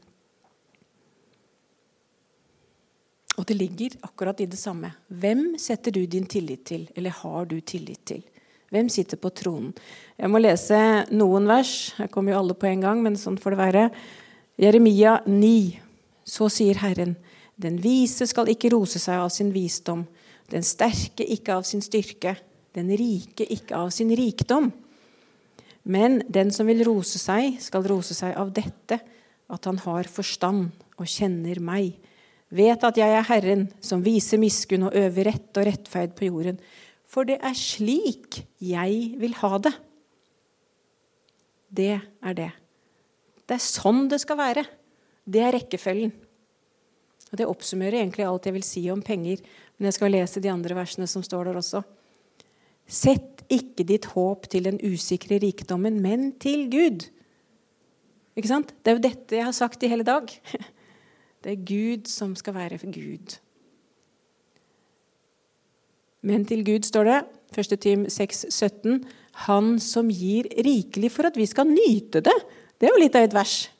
Og 3.40 3.46
det 3.48 3.56
ligger 3.56 3.96
akkurat 4.04 4.40
i 4.40 4.48
det 4.48 4.58
samme. 4.60 4.92
Hvem 5.08 5.54
setter 5.58 5.94
du 5.96 6.02
din 6.04 6.26
tillit 6.28 6.64
til, 6.68 6.88
eller 6.96 7.14
har 7.22 7.44
du 7.48 7.60
tillit 7.60 8.02
til? 8.04 8.24
Hvem 8.70 8.88
sitter 8.88 9.16
på 9.16 9.32
tronen? 9.34 9.72
Jeg 10.18 10.30
må 10.30 10.38
lese 10.38 10.76
noen 11.10 11.48
vers. 11.48 11.92
Her 11.98 12.10
kommer 12.12 12.32
jo 12.32 12.40
alle 12.42 12.54
på 12.54 12.68
en 12.68 12.84
gang, 12.84 13.00
men 13.02 13.16
sånn 13.18 13.38
får 13.40 13.56
det 13.56 13.60
være. 13.60 13.86
Jeremia 14.60 15.16
9. 15.26 15.80
Så 16.28 16.50
sier 16.52 16.78
Herren. 16.78 17.16
Den 17.60 17.76
vise 17.82 18.24
skal 18.28 18.48
ikke 18.48 18.70
rose 18.72 19.00
seg 19.02 19.20
av 19.20 19.28
sin 19.34 19.50
visdom, 19.52 20.06
den 20.50 20.64
sterke 20.66 21.26
ikke 21.28 21.58
av 21.60 21.66
sin 21.68 21.82
styrke, 21.84 22.34
den 22.74 22.90
rike 22.96 23.44
ikke 23.52 23.76
av 23.76 23.90
sin 23.94 24.10
rikdom. 24.16 24.70
Men 25.84 26.20
den 26.28 26.50
som 26.54 26.68
vil 26.70 26.82
rose 26.86 27.20
seg, 27.20 27.58
skal 27.62 27.86
rose 27.88 28.16
seg 28.16 28.36
av 28.38 28.52
dette, 28.56 29.00
at 29.50 29.66
han 29.66 29.80
har 29.84 30.08
forstand 30.10 30.70
og 31.00 31.08
kjenner 31.08 31.60
meg. 31.64 31.96
Vet 32.50 32.82
at 32.86 32.98
jeg 32.98 33.14
er 33.14 33.26
Herren, 33.28 33.68
som 33.82 34.02
viser 34.04 34.40
miskunn 34.42 34.88
og 34.88 34.96
øver 34.96 35.30
rett 35.30 35.60
og 35.60 35.66
rettferd 35.68 36.16
på 36.18 36.30
jorden. 36.30 36.58
For 37.10 37.26
det 37.26 37.40
er 37.42 37.56
slik 37.58 38.42
jeg 38.62 39.14
vil 39.20 39.36
ha 39.42 39.58
det. 39.62 39.74
Det 41.70 41.92
er 41.98 42.34
det. 42.38 42.50
Det 43.46 43.56
er 43.58 43.62
sånn 43.62 44.08
det 44.10 44.20
skal 44.22 44.38
være. 44.38 44.64
Det 45.26 45.42
er 45.42 45.54
rekkefølgen. 45.54 46.12
Og 47.30 47.38
Det 47.38 47.46
oppsummerer 47.46 48.00
egentlig 48.00 48.26
alt 48.26 48.46
jeg 48.46 48.56
vil 48.56 48.66
si 48.66 48.82
om 48.90 49.02
penger. 49.02 49.42
Men 49.78 49.90
jeg 49.90 49.98
skal 49.98 50.12
lese 50.12 50.42
de 50.42 50.50
andre 50.50 50.74
versene 50.74 51.06
som 51.06 51.22
står 51.22 51.50
der 51.50 51.60
også. 51.60 51.82
Sett 52.90 53.44
ikke 53.50 53.86
ditt 53.86 54.10
håp 54.16 54.48
til 54.50 54.66
den 54.66 54.80
usikre 54.82 55.38
rikdommen, 55.42 56.00
men 56.02 56.32
til 56.42 56.66
Gud. 56.70 57.06
Ikke 58.34 58.50
sant? 58.50 58.74
Det 58.82 58.90
er 58.92 58.98
jo 58.98 59.04
dette 59.04 59.38
jeg 59.38 59.46
har 59.46 59.54
sagt 59.54 59.82
i 59.82 59.90
hele 59.90 60.06
dag. 60.06 60.26
Det 61.40 61.54
er 61.54 61.62
Gud 61.64 62.08
som 62.10 62.34
skal 62.36 62.52
være 62.52 62.76
Gud. 62.92 63.38
Men 66.20 66.44
til 66.44 66.60
Gud 66.66 66.84
står 66.84 67.06
det, 67.08 67.20
1. 67.56 67.80
Tim 67.80 68.02
6, 68.12 68.44
17, 68.50 69.04
Han 69.48 69.78
som 69.80 70.10
gir 70.12 70.44
rikelig 70.52 71.10
for 71.14 71.30
at 71.30 71.38
vi 71.40 71.46
skal 71.48 71.64
nyte 71.64 72.20
det. 72.20 72.36
Det 72.76 72.88
er 72.88 72.92
jo 72.92 73.00
litt 73.00 73.16
av 73.16 73.24
et 73.24 73.34
vers. 73.34 73.70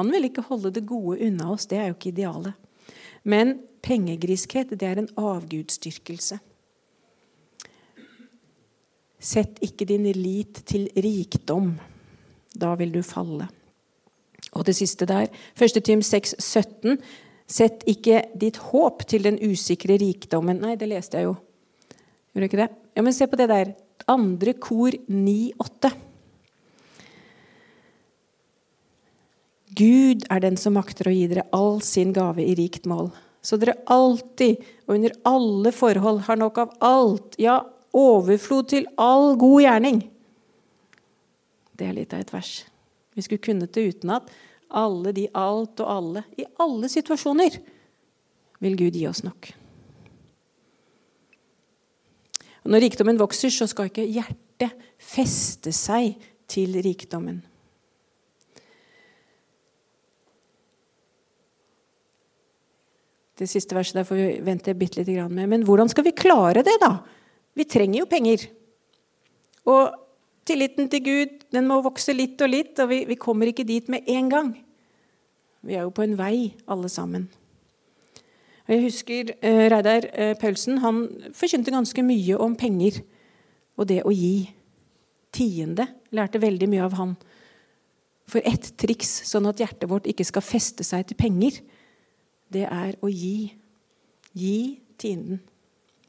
Han 0.00 0.10
vil 0.14 0.30
ikke 0.30 0.46
holde 0.48 0.72
det 0.72 0.86
gode 0.88 1.18
unna 1.26 1.50
oss. 1.52 1.68
Det 1.68 1.76
er 1.76 1.90
jo 1.90 1.96
ikke 1.98 2.14
idealet. 2.14 2.56
Men 3.28 3.58
pengegriskhet, 3.84 4.72
det 4.72 4.86
er 4.88 5.02
en 5.02 5.10
avgudsdyrkelse. 5.20 6.38
Sett 9.20 9.60
ikke 9.60 9.84
din 9.84 10.08
lit 10.16 10.62
til 10.64 10.88
rikdom. 10.96 11.74
Da 12.56 12.72
vil 12.80 12.94
du 12.94 13.02
falle. 13.04 13.50
Og 14.56 14.64
det 14.66 14.74
siste 14.78 15.04
der, 15.06 15.28
1. 15.60 15.82
Tim 15.84 16.00
6, 16.02 16.34
17. 16.40 16.96
Sett 17.50 17.84
ikke 17.90 18.22
ditt 18.40 18.56
håp 18.70 19.04
til 19.10 19.26
den 19.28 19.36
usikre 19.36 19.98
rikdommen. 20.00 20.62
Nei, 20.64 20.78
det 20.80 20.88
leste 20.88 21.20
jeg 21.20 21.28
jo. 21.28 21.36
Gjorde 22.32 22.48
ikke 22.48 22.62
det? 22.62 22.70
Ja, 22.96 23.02
Men 23.04 23.12
se 23.12 23.28
på 23.28 23.36
det 23.36 23.50
der. 23.52 23.74
Andre 24.08 24.56
kor 24.56 24.96
9, 25.08 25.52
8. 25.60 25.92
Gud 29.76 30.24
er 30.30 30.42
den 30.42 30.56
som 30.58 30.74
makter 30.74 31.08
å 31.10 31.14
gi 31.14 31.26
dere 31.30 31.46
all 31.54 31.78
sin 31.84 32.14
gave 32.16 32.42
i 32.42 32.56
rikt 32.58 32.88
mål. 32.90 33.12
Så 33.42 33.56
dere 33.60 33.78
alltid 33.88 34.60
og 34.86 34.96
under 34.96 35.14
alle 35.28 35.72
forhold 35.72 36.24
har 36.26 36.40
nok 36.40 36.58
av 36.60 36.72
alt, 36.84 37.38
ja, 37.40 37.60
overflod 37.96 38.70
til 38.72 38.88
all 39.00 39.36
god 39.40 39.62
gjerning. 39.64 40.02
Det 41.78 41.88
er 41.88 41.96
litt 41.96 42.12
av 42.14 42.22
et 42.24 42.32
vers. 42.34 42.52
Vi 43.16 43.24
skulle 43.24 43.42
kunnet 43.42 43.72
det 43.74 43.86
utenat. 43.94 44.28
Alle 44.70 45.14
de 45.16 45.26
alt 45.34 45.80
og 45.82 45.88
alle, 45.90 46.24
i 46.38 46.44
alle 46.62 46.90
situasjoner, 46.90 47.56
vil 48.62 48.76
Gud 48.78 48.98
gi 48.98 49.06
oss 49.08 49.24
nok. 49.26 49.48
Og 52.60 52.74
når 52.74 52.84
rikdommen 52.84 53.18
vokser, 53.18 53.50
så 53.50 53.66
skal 53.70 53.88
ikke 53.88 54.06
hjertet 54.06 54.76
feste 55.00 55.72
seg 55.74 56.20
til 56.50 56.76
rikdommen. 56.84 57.40
Det 63.40 63.48
siste 63.48 63.76
verset 63.76 63.96
der 63.96 64.04
får 64.04 64.18
vi 64.18 64.28
vente 64.44 64.76
bitte 64.76 65.00
lite 65.00 65.16
grann 65.16 65.32
med. 65.32 65.48
Men 65.48 65.64
hvordan 65.64 65.88
skal 65.88 66.04
vi 66.04 66.16
klare 66.16 66.64
det, 66.66 66.76
da? 66.82 66.98
Vi 67.56 67.64
trenger 67.64 68.02
jo 68.02 68.08
penger. 68.10 68.44
Og 69.70 69.96
tilliten 70.48 70.90
til 70.92 71.04
Gud 71.06 71.36
den 71.54 71.68
må 71.68 71.80
vokse 71.84 72.12
litt 72.12 72.40
og 72.44 72.52
litt, 72.52 72.76
og 72.82 72.90
vi, 72.92 73.02
vi 73.08 73.16
kommer 73.20 73.48
ikke 73.48 73.66
dit 73.68 73.88
med 73.92 74.08
en 74.12 74.28
gang. 74.32 74.52
Vi 75.64 75.76
er 75.76 75.86
jo 75.86 75.94
på 75.94 76.04
en 76.04 76.16
vei, 76.18 76.52
alle 76.68 76.88
sammen. 76.92 77.28
Og 78.68 78.76
jeg 78.76 78.84
husker 78.84 79.32
eh, 79.42 79.64
Reidar 79.72 80.06
eh, 80.12 80.36
Paulsen 80.38 80.78
han 80.84 81.02
forkynte 81.34 81.72
ganske 81.74 82.04
mye 82.06 82.36
om 82.38 82.54
penger 82.58 83.00
og 83.80 83.88
det 83.90 84.02
å 84.06 84.12
gi. 84.14 84.50
Tiende 85.34 85.88
lærte 86.14 86.40
veldig 86.42 86.68
mye 86.70 86.84
av 86.86 86.94
han. 87.00 87.16
For 88.30 88.44
ett 88.46 88.68
triks, 88.78 89.10
sånn 89.26 89.48
at 89.50 89.58
hjertet 89.62 89.90
vårt 89.90 90.06
ikke 90.10 90.26
skal 90.28 90.44
feste 90.44 90.86
seg 90.86 91.08
til 91.08 91.18
penger, 91.18 91.58
det 92.52 92.66
er 92.66 92.96
å 93.02 93.10
gi. 93.10 93.52
Gi 94.36 94.80
tienden. 95.00 95.40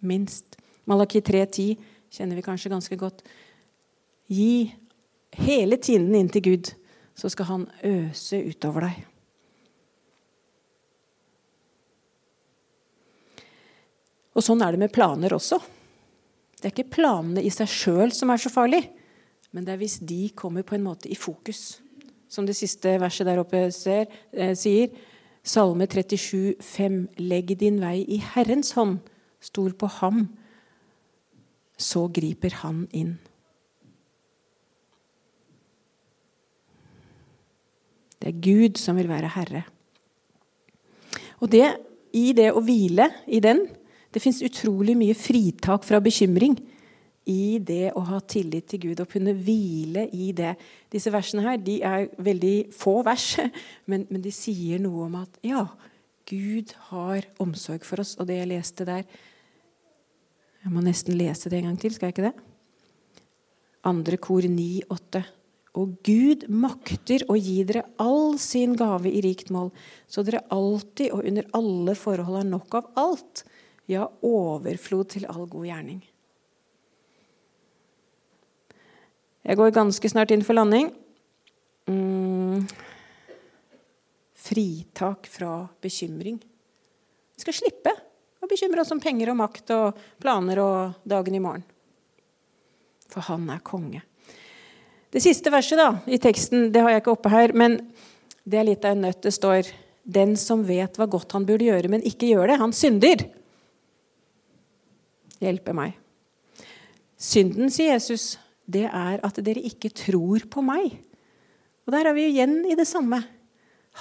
Minst. 0.02 0.58
Malaki 0.90 1.22
3,10 1.22 1.78
kjenner 2.12 2.38
vi 2.38 2.46
kanskje 2.46 2.74
ganske 2.74 2.98
godt. 3.00 3.22
Gi 4.32 4.72
hele 5.46 5.78
tienden 5.78 6.18
inn 6.18 6.32
til 6.32 6.48
Gud. 6.52 6.76
så 7.22 7.30
skal 7.30 7.46
han 7.46 7.64
øse 7.86 8.38
utover 8.50 8.88
deg. 8.88 9.02
Og 14.32 14.46
sånn 14.46 14.64
er 14.64 14.74
det 14.74 14.80
med 14.82 14.94
planer 14.96 15.36
også. 15.36 15.60
Det 16.56 16.70
er 16.70 16.74
ikke 16.74 16.96
planene 16.96 17.44
i 17.44 17.52
seg 17.54 17.70
sjøl 17.70 18.14
som 18.16 18.32
er 18.32 18.42
så 18.42 18.50
farlig, 18.50 18.80
men 19.52 19.68
det 19.68 19.76
er 19.76 19.82
hvis 19.82 20.00
de 20.08 20.32
kommer 20.38 20.66
på 20.66 20.78
en 20.78 20.86
måte 20.88 21.12
i 21.12 21.20
fokus. 21.20 21.82
Som 22.32 22.48
det 22.48 22.56
siste 22.58 22.96
verset 23.02 23.28
der 23.28 23.42
oppe 23.44 23.66
ser, 23.76 24.08
eh, 24.32 24.56
sier. 24.56 24.90
Salme 25.42 25.88
37, 25.90 26.56
5. 26.62 27.08
Legg 27.18 27.56
din 27.58 27.80
vei 27.82 28.04
i 28.06 28.20
Herrens 28.22 28.76
hånd. 28.78 29.00
Stol 29.42 29.74
på 29.74 29.90
ham. 30.00 30.28
Så 31.82 32.06
griper 32.14 32.60
han 32.62 32.86
inn. 32.94 33.16
Det 38.22 38.30
er 38.30 38.42
Gud 38.46 38.78
som 38.78 39.00
vil 39.02 39.10
være 39.10 39.32
herre. 39.34 39.64
Og 41.42 41.50
det, 41.50 41.66
i 42.14 42.36
det 42.38 42.52
å 42.54 42.62
hvile 42.62 43.10
i 43.26 43.42
den 43.42 43.66
Det 44.12 44.20
fins 44.20 44.42
utrolig 44.44 44.92
mye 45.00 45.16
fritak 45.16 45.86
fra 45.88 46.02
bekymring 46.04 46.58
i 47.30 47.60
det 47.62 47.92
å 47.98 48.02
ha 48.08 48.20
tillit 48.26 48.68
til 48.72 48.82
Gud 48.88 49.02
og 49.04 49.10
kunne 49.12 49.34
hvile 49.38 50.08
i 50.10 50.32
det. 50.36 50.56
Disse 50.92 51.12
versene 51.14 51.46
her 51.46 51.60
de 51.62 51.78
er 51.86 52.08
veldig 52.18 52.72
få 52.74 53.02
vers, 53.06 53.36
men, 53.90 54.08
men 54.10 54.24
de 54.24 54.34
sier 54.34 54.82
noe 54.82 55.06
om 55.08 55.20
at 55.22 55.42
ja, 55.46 55.66
Gud 56.30 56.74
har 56.92 57.28
omsorg 57.44 57.86
for 57.88 58.02
oss. 58.04 58.16
Og 58.20 58.30
det 58.30 58.40
jeg 58.42 58.54
leste 58.54 58.88
der 58.88 59.06
Jeg 60.62 60.70
må 60.70 60.82
nesten 60.86 61.16
lese 61.18 61.50
det 61.50 61.58
en 61.58 61.72
gang 61.72 61.78
til, 61.82 61.94
skal 61.94 62.12
jeg 62.12 62.16
ikke 62.16 62.28
det? 62.30 62.36
Andre 63.90 64.18
kor 64.22 64.46
9, 64.46 64.68
8. 64.94 65.24
Og 65.82 65.96
Gud 66.06 66.46
makter 66.54 67.24
å 67.32 67.38
gi 67.40 67.64
dere 67.66 67.86
all 68.04 68.36
sin 68.42 68.76
gave 68.78 69.10
i 69.10 69.24
rikt 69.26 69.50
mål, 69.50 69.72
så 70.06 70.22
dere 70.28 70.44
alltid 70.54 71.16
og 71.16 71.26
under 71.32 71.48
alle 71.58 71.96
forhold 71.98 72.42
har 72.42 72.48
nok 72.50 72.78
av 72.78 72.92
alt, 73.02 73.44
ja, 73.90 74.06
overflod 74.22 75.16
til 75.16 75.26
all 75.32 75.48
god 75.50 75.66
gjerning. 75.72 76.02
Jeg 79.42 79.58
går 79.58 79.74
ganske 79.74 80.10
snart 80.12 80.32
inn 80.34 80.46
for 80.46 80.58
landing. 80.58 80.92
Mm. 81.90 82.68
Fritak 84.38 85.28
fra 85.30 85.66
bekymring. 85.82 86.38
Vi 87.36 87.44
skal 87.44 87.58
slippe 87.58 87.94
å 88.42 88.50
bekymre 88.50 88.84
oss 88.84 88.94
om 88.94 89.02
penger 89.02 89.32
og 89.34 89.40
makt 89.40 89.74
og 89.74 90.00
planer 90.22 90.62
og 90.62 91.04
dagen 91.10 91.38
i 91.38 91.42
morgen. 91.42 91.66
For 93.12 93.26
han 93.28 93.50
er 93.52 93.64
konge. 93.66 94.04
Det 95.12 95.20
siste 95.24 95.52
verset 95.52 95.80
da, 95.80 95.90
i 96.08 96.22
teksten 96.22 96.70
det 96.72 96.84
har 96.84 96.94
jeg 96.94 97.04
ikke 97.04 97.16
oppe 97.18 97.32
her, 97.34 97.52
men 97.58 97.80
det 98.48 98.62
er 98.62 98.70
litt 98.70 98.86
av 98.88 98.96
en 98.96 99.08
nøtt. 99.08 99.24
Det 99.26 99.34
står 99.36 99.74
Den 100.02 100.34
som 100.40 100.64
vet 100.66 100.96
hva 100.98 101.06
godt 101.06 101.36
han 101.36 101.44
burde 101.46 101.68
gjøre, 101.68 101.90
men 101.92 102.02
ikke 102.08 102.32
gjør 102.32 102.50
det, 102.50 102.56
han 102.58 102.72
synder. 102.74 103.22
Hjelpe 105.42 105.76
meg. 105.78 105.94
Synden, 107.22 107.70
sier 107.70 107.94
Jesus, 107.94 108.40
det 108.72 108.88
er 108.88 109.20
at 109.24 109.42
dere 109.44 109.64
ikke 109.68 109.92
tror 109.94 110.48
på 110.52 110.64
meg. 110.66 110.96
Og 111.86 111.94
der 111.96 112.08
er 112.08 112.16
vi 112.18 112.30
igjen 112.30 112.62
i 112.70 112.78
det 112.78 112.88
samme. 112.90 113.20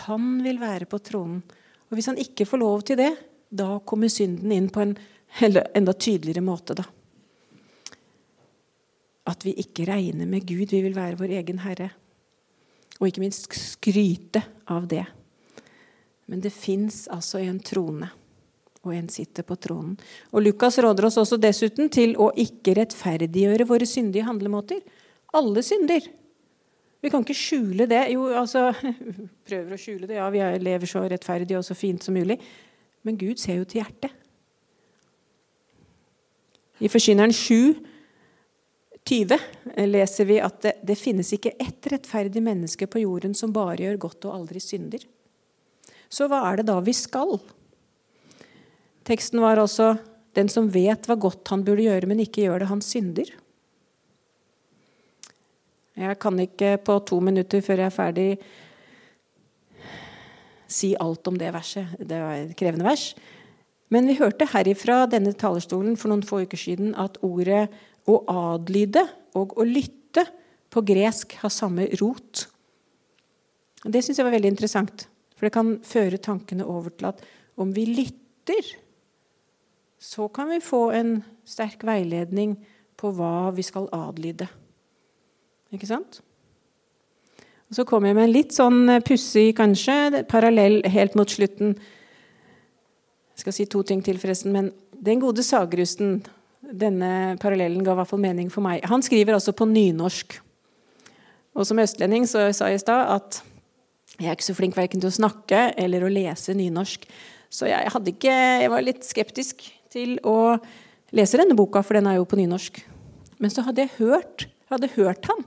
Han 0.06 0.38
vil 0.44 0.60
være 0.60 0.88
på 0.90 1.00
tronen. 1.02 1.42
Og 1.90 1.98
hvis 1.98 2.06
han 2.06 2.20
ikke 2.22 2.46
får 2.46 2.62
lov 2.62 2.86
til 2.86 3.00
det, 3.00 3.10
da 3.50 3.80
kommer 3.82 4.10
synden 4.12 4.52
inn 4.54 4.70
på 4.70 4.84
en 4.84 4.94
enda 5.74 5.94
tydeligere 5.98 6.44
måte. 6.44 6.78
da 6.78 6.86
at 9.30 9.46
vi 9.46 9.54
ikke 9.60 9.86
regner 9.88 10.28
med 10.28 10.46
Gud. 10.48 10.70
Vi 10.72 10.82
vil 10.84 10.96
være 10.96 11.18
vår 11.20 11.36
egen 11.40 11.62
herre. 11.64 11.90
Og 13.00 13.08
ikke 13.08 13.22
minst 13.24 13.48
skryte 13.56 14.42
av 14.70 14.88
det. 14.90 15.04
Men 16.30 16.42
det 16.44 16.52
fins 16.54 17.06
altså 17.10 17.40
en 17.42 17.58
trone, 17.64 18.10
og 18.86 18.94
en 18.96 19.10
sitter 19.12 19.44
på 19.44 19.56
tronen. 19.60 19.96
Og 20.32 20.44
Lukas 20.44 20.78
råder 20.80 21.08
oss 21.08 21.18
også 21.20 21.36
dessuten 21.40 21.90
til 21.92 22.14
å 22.20 22.30
ikke 22.32 22.78
rettferdiggjøre 22.78 23.66
våre 23.68 23.88
syndige 23.88 24.24
handlemåter. 24.28 24.80
Alle 25.36 25.62
synder. 25.64 26.06
Vi 27.00 27.12
kan 27.12 27.24
ikke 27.24 27.36
skjule 27.36 27.86
det. 27.90 28.06
Jo, 28.14 28.26
altså 28.36 28.70
Prøver 29.48 29.76
å 29.76 29.80
skjule 29.80 30.08
det. 30.08 30.16
Ja, 30.16 30.30
vi 30.32 30.42
lever 30.64 30.88
så 30.88 31.04
rettferdig 31.08 31.58
og 31.58 31.66
så 31.66 31.76
fint 31.76 32.04
som 32.04 32.16
mulig. 32.16 32.38
Men 33.04 33.20
Gud 33.20 33.40
ser 33.40 33.60
jo 33.60 33.68
til 33.68 33.82
hjertet. 33.82 34.16
I 36.80 36.88
Forkynneren 36.88 37.32
7 37.36 37.86
20 39.10 39.38
leser 39.88 40.28
vi 40.28 40.36
at 40.44 40.60
det, 40.62 40.74
det 40.86 40.96
finnes 40.98 41.32
ikke 41.34 41.54
ett 41.60 41.88
rettferdig 41.92 42.42
menneske 42.44 42.86
på 42.86 43.02
jorden 43.02 43.32
som 43.34 43.52
bare 43.52 43.80
gjør 43.82 44.02
godt 44.04 44.26
og 44.28 44.36
aldri 44.36 44.60
synder. 44.62 45.02
Så 46.10 46.28
hva 46.30 46.42
er 46.50 46.60
det 46.60 46.68
da 46.68 46.76
vi 46.84 46.94
skal? 46.96 47.38
Teksten 49.10 49.42
var 49.42 49.58
også 49.58 49.96
den 50.38 50.50
som 50.52 50.68
vet 50.70 51.08
hva 51.08 51.16
godt 51.18 51.50
han 51.50 51.64
burde 51.66 51.82
gjøre, 51.82 52.06
men 52.06 52.22
ikke 52.22 52.44
gjør 52.44 52.62
det, 52.62 52.70
han 52.70 52.82
synder. 52.84 53.32
Jeg 55.98 56.18
kan 56.22 56.38
ikke 56.38 56.76
på 56.86 56.96
to 57.08 57.18
minutter 57.24 57.62
før 57.64 57.82
jeg 57.82 57.90
er 57.90 57.96
ferdig, 57.96 58.28
si 60.70 60.92
alt 61.02 61.26
om 61.26 61.38
det 61.40 61.50
verset. 61.52 61.90
Det 61.98 62.20
var 62.22 62.38
et 62.38 62.56
krevende 62.58 62.86
vers. 62.86 63.10
Men 63.90 64.06
vi 64.06 64.14
hørte 64.20 64.46
herifra 64.52 65.02
denne 65.10 65.32
talerstolen 65.34 65.96
for 65.98 66.12
noen 66.12 66.22
få 66.26 66.44
uker 66.46 66.60
siden 66.60 66.94
at 66.94 67.18
ordet 67.26 67.64
å 68.06 68.20
adlyde 68.30 69.02
og 69.38 69.56
å 69.58 69.66
lytte 69.66 70.22
på 70.70 70.84
gresk 70.86 71.34
har 71.42 71.50
samme 71.50 71.88
rot. 71.98 72.46
Det 73.82 74.04
syns 74.04 74.20
jeg 74.20 74.28
var 74.28 74.36
veldig 74.36 74.52
interessant, 74.54 75.08
for 75.34 75.48
det 75.48 75.56
kan 75.56 75.74
føre 75.82 76.22
tankene 76.22 76.68
over 76.68 76.94
til 76.94 77.10
at 77.10 77.24
om 77.60 77.74
vi 77.74 77.88
lytter, 77.90 78.70
så 80.00 80.28
kan 80.32 80.48
vi 80.48 80.62
få 80.64 80.88
en 80.96 81.18
sterk 81.44 81.84
veiledning 81.84 82.56
på 82.96 83.12
hva 83.12 83.50
vi 83.52 83.64
skal 83.64 83.88
adlyde. 83.92 84.48
Ikke 85.70 85.88
sant? 85.88 86.22
Og 87.70 87.76
Så 87.76 87.84
kommer 87.86 88.10
jeg 88.10 88.16
med 88.16 88.26
en 88.26 88.34
litt 88.34 88.54
sånn 88.56 88.88
pussig, 89.06 89.52
kanskje, 89.60 90.24
parallell 90.26 90.80
helt 90.90 91.14
mot 91.14 91.30
slutten. 91.30 91.76
Jeg 93.36 93.44
skal 93.44 93.54
si 93.54 93.66
to 93.70 93.82
ting 93.86 94.00
til, 94.02 94.18
forresten. 94.18 94.52
Men 94.56 94.72
den 94.98 95.20
gode 95.22 95.44
Sagrusten 95.46 96.18
denne 96.60 97.36
parallellen 97.40 97.84
ga 97.84 97.94
i 97.94 98.00
hvert 98.00 98.10
fall 98.10 98.22
mening 98.22 98.50
for 98.52 98.64
meg. 98.64 98.82
Han 98.88 99.04
skriver 99.04 99.36
altså 99.36 99.54
på 99.56 99.68
nynorsk. 99.68 100.40
Og 101.54 101.66
som 101.66 101.78
østlending 101.82 102.26
så 102.30 102.48
sa 102.56 102.70
jeg 102.70 102.80
i 102.80 102.82
stad 102.82 103.14
at 103.14 103.42
jeg 104.20 104.28
er 104.28 104.36
ikke 104.36 104.48
så 104.50 104.56
flink 104.56 104.76
verken 104.76 105.00
til 105.00 105.08
å 105.08 105.16
snakke 105.16 105.70
eller 105.80 106.04
å 106.04 106.12
lese 106.12 106.54
nynorsk. 106.56 107.06
Så 107.50 107.68
jeg, 107.70 107.90
ikke, 108.12 108.34
jeg 108.62 108.70
var 108.70 108.84
litt 108.84 109.06
skeptisk 109.06 109.64
til 109.90 110.16
å 110.26 110.56
lese 111.16 111.40
denne 111.40 111.56
boka, 111.58 111.82
for 111.82 111.98
den 111.98 112.08
er 112.10 112.20
jo 112.20 112.28
på 112.28 112.38
nynorsk. 112.38 112.80
Men 113.40 113.52
så 113.52 113.64
hadde 113.66 113.86
jeg 113.86 113.96
hørt, 113.98 114.46
hadde 114.70 114.92
hørt 114.94 115.26
han. 115.30 115.44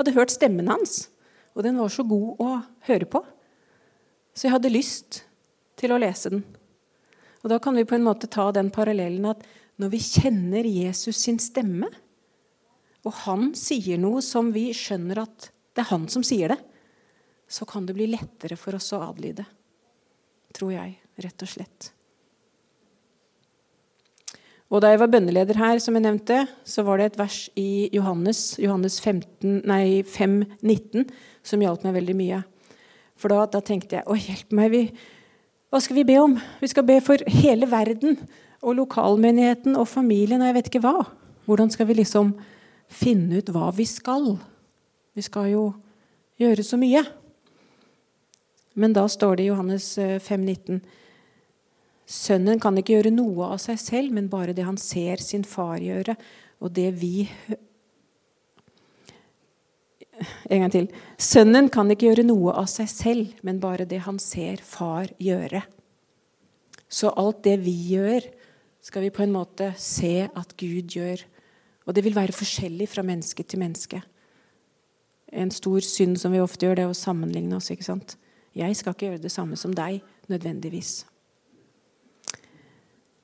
Hadde 0.00 0.14
hørt 0.16 0.32
stemmen 0.34 0.68
hans. 0.70 1.08
Og 1.56 1.64
den 1.66 1.78
var 1.80 1.92
så 1.92 2.04
god 2.06 2.40
å 2.42 2.50
høre 2.88 3.08
på. 3.08 3.22
Så 4.34 4.46
jeg 4.46 4.54
hadde 4.54 4.72
lyst 4.72 5.22
til 5.80 5.94
å 5.94 6.00
lese 6.00 6.32
den. 6.32 6.44
Og 7.40 7.48
da 7.52 7.58
kan 7.62 7.76
vi 7.76 7.86
på 7.88 7.96
en 7.96 8.04
måte 8.04 8.28
ta 8.30 8.50
den 8.52 8.70
parallellen 8.72 9.30
at 9.30 9.44
når 9.80 9.94
vi 9.94 10.02
kjenner 10.04 10.66
Jesus 10.68 11.22
sin 11.24 11.38
stemme, 11.40 11.88
og 13.00 13.14
han 13.24 13.54
sier 13.56 13.96
noe 14.00 14.20
som 14.24 14.50
vi 14.52 14.68
skjønner 14.76 15.22
at 15.22 15.48
det 15.72 15.86
er 15.86 15.92
han 15.94 16.04
som 16.12 16.24
sier 16.26 16.52
det, 16.52 16.58
så 17.50 17.64
kan 17.66 17.86
det 17.88 17.96
bli 17.96 18.10
lettere 18.12 18.58
for 18.60 18.76
oss 18.76 18.92
å 18.94 19.00
adlyde. 19.06 19.46
Tror 20.54 20.74
jeg, 20.74 20.98
rett 21.24 21.46
og 21.46 21.50
slett. 21.50 21.90
Og 24.70 24.82
Da 24.82 24.92
jeg 24.92 25.00
var 25.00 25.10
bønneleder 25.10 25.58
her, 25.58 25.78
som 25.82 25.96
jeg 25.98 26.04
nevnte, 26.04 26.44
så 26.64 26.84
var 26.86 26.98
det 26.98 27.06
et 27.10 27.18
vers 27.18 27.38
i 27.58 27.90
Johannes, 27.92 28.54
Johannes 28.62 29.00
15, 29.02 29.62
nei, 29.66 30.02
5, 30.06 30.44
19, 30.62 31.08
som 31.42 31.60
hjalp 31.64 31.82
meg 31.84 31.96
veldig 31.96 32.14
mye. 32.14 32.38
For 33.18 33.32
da, 33.32 33.48
da 33.50 33.60
tenkte 33.60 33.98
jeg 33.98 34.06
Å, 34.06 34.14
hjelp 34.14 34.54
meg. 34.54 34.70
Vi, 34.70 34.82
hva 35.74 35.80
skal 35.82 35.98
vi 35.98 36.06
be 36.06 36.20
om? 36.22 36.38
Vi 36.62 36.70
skal 36.70 36.86
be 36.86 37.00
for 37.02 37.18
hele 37.42 37.66
verden 37.70 38.14
og 38.62 38.78
lokalmenigheten 38.78 39.74
og 39.74 39.88
familien 39.90 40.42
og 40.42 40.50
jeg 40.50 40.58
vet 40.60 40.70
ikke 40.70 40.84
hva. 40.86 41.02
Hvordan 41.50 41.72
skal 41.74 41.88
vi 41.90 41.98
liksom 41.98 42.36
finne 42.86 43.40
ut 43.40 43.50
hva 43.50 43.72
vi 43.74 43.88
skal? 43.90 44.36
Vi 45.18 45.26
skal 45.26 45.50
jo 45.50 45.64
gjøre 46.40 46.62
så 46.62 46.78
mye. 46.80 47.02
Men 48.78 48.94
da 48.94 49.08
står 49.10 49.36
det 49.36 49.44
i 49.44 49.50
Johannes 49.50 49.96
5, 49.98 50.20
eh, 50.30 50.46
19, 50.46 50.80
Sønnen 52.10 52.58
kan 52.58 52.74
ikke 52.78 52.96
gjøre 52.96 53.12
noe 53.14 53.52
av 53.54 53.60
seg 53.62 53.78
selv, 53.78 54.14
men 54.14 54.30
bare 54.30 54.54
det 54.56 54.66
han 54.66 54.78
ser 54.80 55.22
sin 55.22 55.44
far 55.46 55.78
gjøre. 55.78 56.16
Og 56.60 56.72
det 56.74 56.90
vi 56.98 57.28
En 60.50 60.60
gang 60.60 60.68
til. 60.68 60.86
Sønnen 61.16 61.70
kan 61.72 61.88
ikke 61.88 62.10
gjøre 62.10 62.26
noe 62.26 62.52
av 62.60 62.66
seg 62.68 62.88
selv, 62.92 63.36
men 63.46 63.60
bare 63.62 63.86
det 63.88 64.02
han 64.04 64.18
ser 64.20 64.60
far 64.60 65.08
gjøre. 65.16 65.62
Så 66.90 67.08
alt 67.16 67.40
det 67.46 67.54
vi 67.62 67.72
gjør, 67.94 68.26
skal 68.84 69.06
vi 69.06 69.12
på 69.14 69.22
en 69.24 69.32
måte 69.32 69.70
se 69.80 70.26
at 70.28 70.52
Gud 70.60 70.92
gjør. 70.92 71.22
Og 71.88 71.96
det 71.96 72.04
vil 72.04 72.16
være 72.16 72.36
forskjellig 72.36 72.88
fra 72.90 73.04
menneske 73.06 73.46
til 73.48 73.62
menneske. 73.62 74.02
En 75.32 75.52
stor 75.54 75.80
synd 75.86 76.18
som 76.20 76.34
vi 76.34 76.42
ofte 76.42 76.66
gjør, 76.66 76.76
det 76.76 76.84
er 76.84 76.92
å 76.92 77.00
sammenligne 77.00 77.56
oss. 77.56 77.70
ikke 77.70 77.86
sant? 77.86 78.18
Jeg 78.52 78.76
skal 78.76 78.92
ikke 78.92 79.08
gjøre 79.08 79.22
det 79.22 79.32
samme 79.32 79.56
som 79.56 79.72
deg, 79.72 80.02
nødvendigvis. 80.28 81.06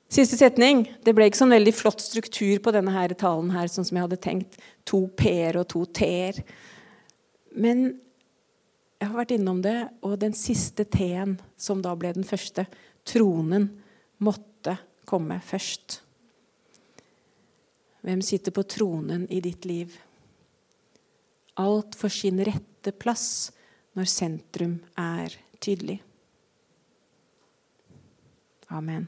Siste 0.07 0.37
setning. 0.39 0.85
Det 1.03 1.11
ble 1.15 1.27
ikke 1.27 1.41
sånn 1.41 1.51
veldig 1.51 1.73
flott 1.75 2.01
struktur 2.03 2.61
på 2.63 2.71
denne 2.71 2.93
her 2.95 3.11
talen 3.19 3.51
her, 3.51 3.67
sånn 3.67 3.87
som 3.87 3.97
jeg 3.97 4.05
hadde 4.05 4.19
tenkt. 4.23 4.55
To 4.87 5.03
p-er 5.19 5.59
og 5.59 5.67
to 5.73 5.83
t-er. 5.99 6.39
Men 7.57 7.89
jeg 8.97 9.09
har 9.09 9.17
vært 9.19 9.35
innom 9.35 9.59
det, 9.61 9.77
og 10.01 10.15
den 10.21 10.33
siste 10.37 10.87
t-en, 10.87 11.35
som 11.59 11.83
da 11.83 11.91
ble 11.99 12.13
den 12.15 12.27
første, 12.27 12.65
tronen, 13.07 13.69
måtte 14.23 14.77
komme 15.07 15.37
først. 15.45 15.99
Hvem 18.07 18.23
sitter 18.23 18.55
på 18.55 18.63
tronen 18.63 19.27
i 19.33 19.41
ditt 19.43 19.67
liv? 19.67 19.91
Alt 21.59 21.97
for 21.99 22.13
sin 22.13 22.39
rette 22.47 22.93
plass 22.95 23.51
når 23.97 24.09
sentrum 24.13 24.79
er 24.95 25.35
tydelig. 25.59 25.99
Amen. 28.71 29.07